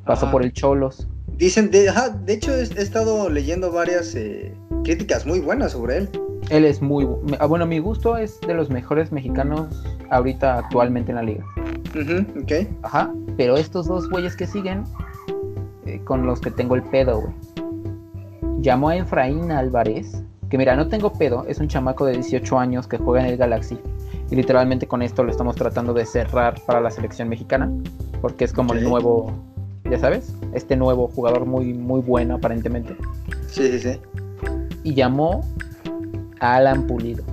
[0.06, 0.32] Pasó Ajá.
[0.32, 1.08] por el Cholos.
[1.38, 5.98] Dicen, de, ajá, de hecho he, he estado leyendo varias eh, críticas muy buenas sobre
[5.98, 6.10] él.
[6.50, 7.08] Él es muy
[7.40, 11.46] ah, bueno, a mi gusto es de los mejores mexicanos ahorita actualmente en la liga.
[11.90, 12.68] Ujú, ok.
[12.84, 14.84] Ajá, pero estos dos güeyes que siguen,
[15.86, 17.34] eh, con los que tengo el pedo, güey.
[18.62, 22.88] Llamó a Efraín Álvarez, que mira, no tengo pedo, es un chamaco de 18 años
[22.88, 23.80] que juega en el Galaxy.
[24.32, 27.72] Y literalmente con esto lo estamos tratando de cerrar para la selección mexicana,
[28.22, 29.32] porque es como el nuevo,
[29.90, 32.96] ya sabes, este nuevo jugador muy, muy bueno aparentemente.
[33.48, 34.00] Sí, sí, sí.
[34.84, 35.42] Y llamó
[36.40, 37.24] a Alan Pulido.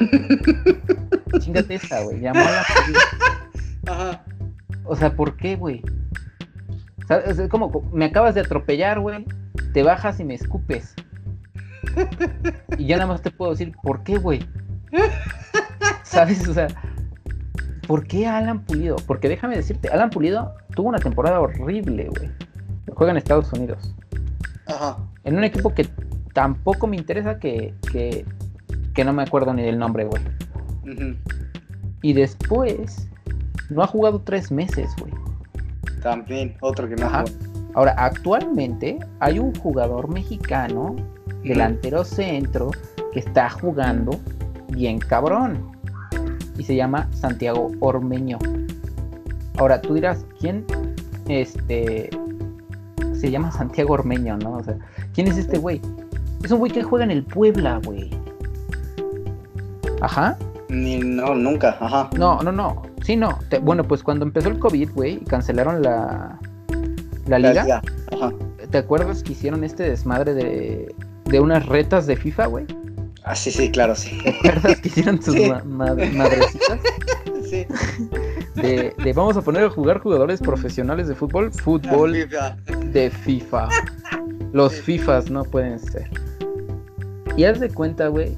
[1.40, 2.20] Chingate esa, güey.
[2.20, 3.00] Llamó a Alan Pulido.
[3.86, 4.24] Ajá.
[4.84, 5.82] O sea, ¿por qué, güey?
[7.06, 7.38] ¿Sabes?
[7.38, 9.24] Es como, me acabas de atropellar, güey.
[9.72, 10.94] Te bajas y me escupes.
[12.78, 14.46] Y ya nada más te puedo decir, ¿por qué, güey?
[16.02, 16.46] ¿Sabes?
[16.48, 16.68] O sea,
[17.86, 18.96] ¿por qué Alan Pulido?
[19.06, 22.30] Porque déjame decirte, Alan Pulido tuvo una temporada horrible, güey.
[22.94, 23.94] Juega en Estados Unidos.
[24.66, 24.98] Ajá.
[25.24, 25.88] En un equipo que
[26.34, 28.24] tampoco me interesa que, que,
[28.94, 30.22] que no me acuerdo ni del nombre, güey.
[30.82, 31.16] Ujú.
[32.02, 33.08] Y después,
[33.68, 35.12] no ha jugado tres meses, güey.
[36.02, 37.24] También, otro que no Ajá.
[37.74, 40.96] Ahora, actualmente hay un jugador mexicano,
[41.42, 42.70] delantero centro,
[43.12, 44.18] que está jugando
[44.68, 45.70] bien cabrón.
[46.56, 48.38] Y se llama Santiago Ormeño.
[49.56, 50.64] Ahora, tú dirás, ¿quién
[51.28, 52.10] este
[53.14, 54.52] se llama Santiago Ormeño, no?
[54.54, 54.76] O sea,
[55.14, 55.80] ¿quién es este güey?
[56.42, 58.10] Es un güey que juega en el Puebla, güey.
[60.00, 60.36] Ajá.
[60.68, 61.76] Ni, no, nunca.
[61.80, 62.10] Ajá.
[62.16, 62.82] No, no, no.
[63.02, 63.38] Sí, no.
[63.48, 66.38] Te- bueno, pues cuando empezó el COVID, güey, y cancelaron la,
[67.26, 67.82] la liga,
[68.12, 68.32] Ajá.
[68.70, 70.94] ¿te acuerdas que hicieron este desmadre de,
[71.30, 72.66] de unas retas de FIFA, güey?
[73.24, 74.18] Ah, sí, sí, claro, sí.
[74.22, 75.48] ¿Te acuerdas que hicieron sus Sí.
[75.48, 76.80] ma- ma- madrecitas?
[77.48, 77.66] sí.
[78.54, 82.56] De, de vamos a poner a jugar jugadores profesionales de fútbol, fútbol FIFA.
[82.92, 83.68] de FIFA.
[84.52, 84.82] Los Sí.
[84.82, 86.10] FIFAs no pueden ser.
[87.36, 88.36] Y haz de cuenta, güey,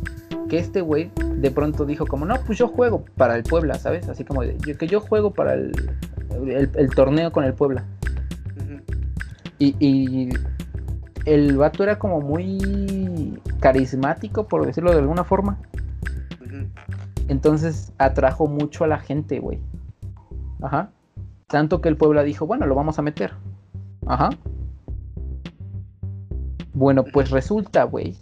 [0.48, 4.08] que este güey de pronto dijo como, no, pues yo juego para el Puebla, ¿sabes?
[4.08, 5.72] Así como de, que yo juego para el,
[6.46, 7.84] el- el torneo con el Puebla.
[8.56, 8.80] Ujú.
[9.58, 10.28] Y, y
[11.24, 15.58] el vato era como muy carismático, por decirlo de alguna forma.
[17.28, 19.60] Entonces atrajo mucho a la gente, güey.
[20.60, 20.90] Ajá.
[21.46, 23.32] Tanto que el Puebla dijo, bueno, lo vamos a meter.
[24.06, 24.30] Ajá.
[26.74, 28.16] Bueno, pues resulta, güey,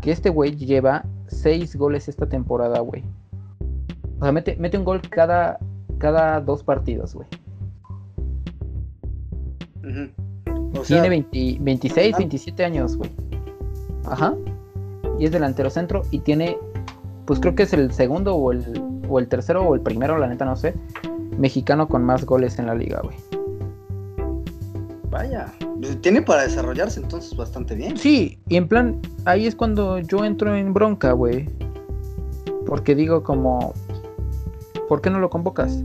[0.00, 3.02] que este güey lleva seis goles esta temporada, güey.
[4.20, 5.58] O sea, mete, mete un gol cada,
[5.98, 7.28] cada dos partidos, güey.
[10.86, 13.10] Tiene 26, 27 años, güey.
[14.04, 14.34] Ajá.
[15.18, 16.58] Y es delantero centro y tiene,
[17.24, 18.64] pues creo que es el segundo o el,
[19.08, 20.74] o el tercero o el primero, la neta no sé,
[21.38, 23.16] mexicano con más goles en la liga, güey.
[25.10, 25.52] Vaya,
[26.02, 27.96] tiene para desarrollarse entonces bastante bien.
[27.96, 31.48] Sí, y en plan, ahí es cuando yo entro en bronca, güey.
[32.66, 33.72] Porque digo como,
[34.88, 35.82] ¿por qué no lo convocas?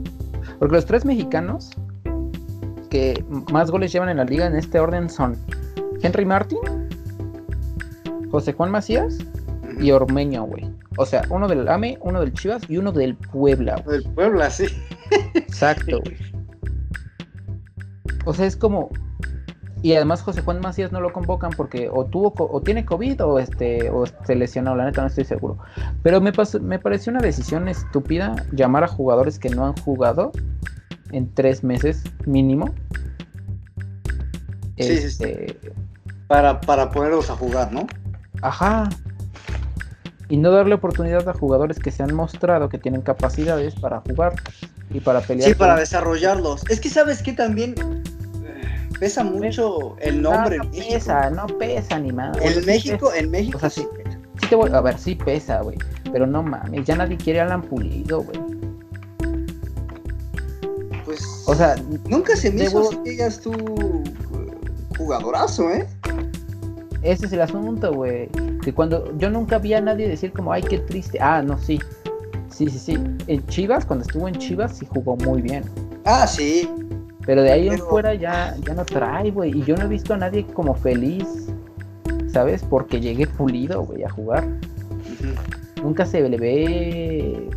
[0.58, 1.70] Porque los tres mexicanos
[2.92, 5.34] que más goles llevan en la liga en este orden son
[6.02, 6.58] Henry Martin,
[8.30, 9.16] José Juan Macías
[9.80, 10.70] y Ormeño, güey.
[10.98, 13.76] O sea, uno del AME, uno del Chivas y uno del Puebla.
[13.86, 14.66] Del Puebla, sí.
[15.34, 16.18] Exacto, güey.
[18.26, 18.90] O sea, es como.
[19.80, 23.38] Y además José Juan Macías no lo convocan porque o tuvo o tiene COVID o
[23.38, 25.56] este o se lesionó, la neta no estoy seguro.
[26.02, 30.30] Pero me pasó, me pareció una decisión estúpida llamar a jugadores que no han jugado
[31.12, 32.74] en tres meses mínimo.
[34.78, 35.24] Sí, sí, sí.
[35.24, 35.58] Este,
[36.26, 37.86] para, para ponerlos a jugar, ¿no?
[38.40, 38.88] Ajá.
[40.28, 44.34] Y no darle oportunidad a jugadores que se han mostrado que tienen capacidades para jugar
[44.90, 45.50] y para pelear.
[45.50, 46.64] Sí, para desarrollarlos.
[46.70, 47.74] Es que sabes que también
[48.44, 50.56] eh, pesa mucho el nombre.
[50.56, 52.36] No, pesa, no pesa ni más.
[52.40, 53.58] En México, en México.
[53.58, 53.86] O sea, sí,
[54.40, 55.76] sí te voy, a ver, sí pesa, güey.
[56.10, 58.51] Pero no mames, ya nadie quiere Alan Pulido, güey.
[61.46, 61.76] O sea,
[62.08, 63.52] nunca se me hizo que digas tú
[64.96, 65.86] jugadorazo, ¿eh?
[67.02, 68.28] Ese es el asunto, güey.
[68.62, 71.18] Que cuando yo nunca vi a nadie decir como, ay, qué triste.
[71.20, 71.80] Ah, no, sí.
[72.48, 72.98] Sí, sí, sí.
[73.26, 75.64] En Chivas, cuando estuvo en Chivas, sí jugó muy bien.
[76.04, 76.68] Ah, sí.
[77.26, 79.58] Pero de ahí en fuera ya, ya no trae, güey.
[79.58, 81.26] Y yo no he visto a nadie como feliz,
[82.32, 82.62] ¿sabes?
[82.62, 84.46] Porque llegué pulido, güey, a jugar.
[85.82, 87.50] Nunca se le ve.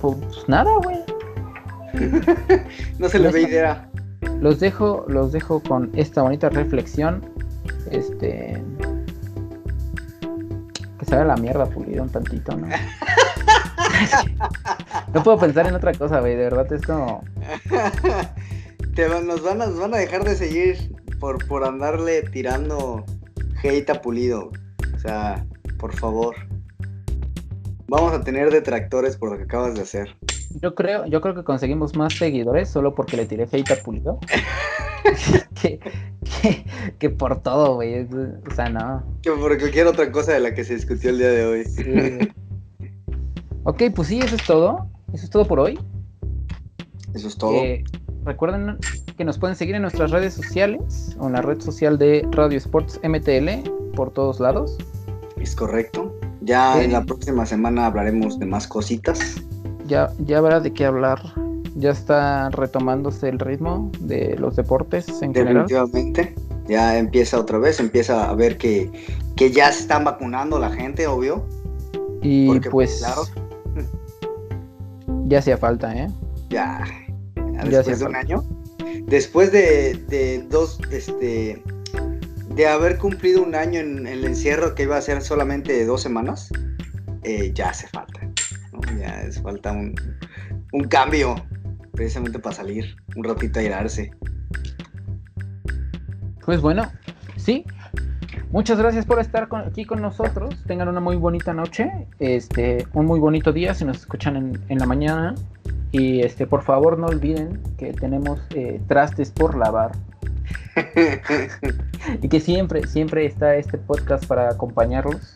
[0.00, 1.15] Pues nada, güey.
[2.98, 3.88] no se le ve idea.
[4.40, 7.22] Los dejo, los dejo con esta bonita reflexión.
[7.90, 8.62] Este.
[10.98, 12.66] Que se la mierda pulido un tantito, ¿no?
[15.14, 16.36] no puedo pensar en otra cosa, güey.
[16.36, 17.22] De verdad es como.
[18.94, 23.04] Te nos, van a, van a dejar de seguir por, por andarle tirando
[23.62, 24.50] hate a pulido.
[24.94, 25.44] O sea,
[25.78, 26.34] por favor.
[27.88, 30.16] Vamos a tener detractores por lo que acabas de hacer.
[30.60, 34.18] Yo creo, yo creo que conseguimos más seguidores solo porque le tiré hate a Pulido.
[35.60, 35.80] que,
[36.98, 38.02] que, por todo, güey.
[38.04, 39.04] O sea, no.
[39.22, 42.32] Que por cualquier otra cosa de la que se discutió el día de hoy.
[43.64, 44.88] ok, pues sí, eso es todo.
[45.12, 45.78] Eso es todo por hoy.
[47.14, 47.52] Eso es todo.
[47.52, 47.84] Eh,
[48.24, 48.78] recuerden
[49.16, 52.58] que nos pueden seguir en nuestras redes sociales o en la red social de Radio
[52.58, 54.76] Sports MTL por todos lados.
[55.40, 56.15] Es correcto.
[56.46, 59.36] Ya en la próxima semana hablaremos de más cositas
[59.86, 61.20] ya, ya habrá de qué hablar.
[61.76, 66.34] Ya está retomándose el ritmo de los deportes en Definitivamente.
[66.66, 68.90] Ya empieza otra vez, empieza a ver que,
[69.36, 71.44] que ya se están vacunando la gente, obvio.
[72.22, 73.22] Y pues, pues, claro.
[75.28, 76.08] Ya hacía falta, ¿eh?
[76.50, 76.84] Ya.
[77.64, 78.44] después de un año.
[79.06, 81.62] Después de, dos, este,
[82.56, 86.50] de haber cumplido un año en, el encierro que iba a ser solamente dos semanas,
[87.22, 88.20] eh, ya hace falta.
[88.98, 89.94] Ya es falta un,
[90.88, 91.34] cambio
[91.92, 94.10] precisamente para salir un ratito a irarse.
[96.44, 96.90] Pues bueno,
[97.36, 97.64] sí.
[98.50, 100.54] Muchas gracias por estar aquí con nosotros.
[100.66, 101.90] Tengan una muy bonita noche,
[102.20, 105.34] este, un muy bonito día si nos escuchan en, la mañana.
[105.92, 109.92] Y este, por favor no olviden que tenemos eh, trastes por lavar.
[112.22, 115.34] y que siempre, siempre está este podcast para acompañarlos.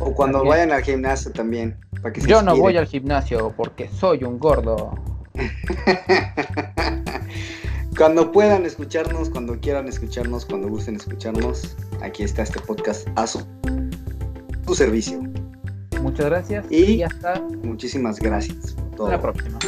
[0.00, 1.78] O cuando vayan al gimnasio también.
[2.26, 4.94] Yo no voy al gimnasio porque soy un gordo.
[7.96, 13.44] cuando puedan escucharnos, cuando quieran escucharnos, cuando gusten escucharnos, aquí está este podcast a su,
[14.74, 15.22] servicio.
[16.02, 18.76] Muchas gracias y, hasta muchísimas gracias.
[18.92, 19.58] Hasta la próxima.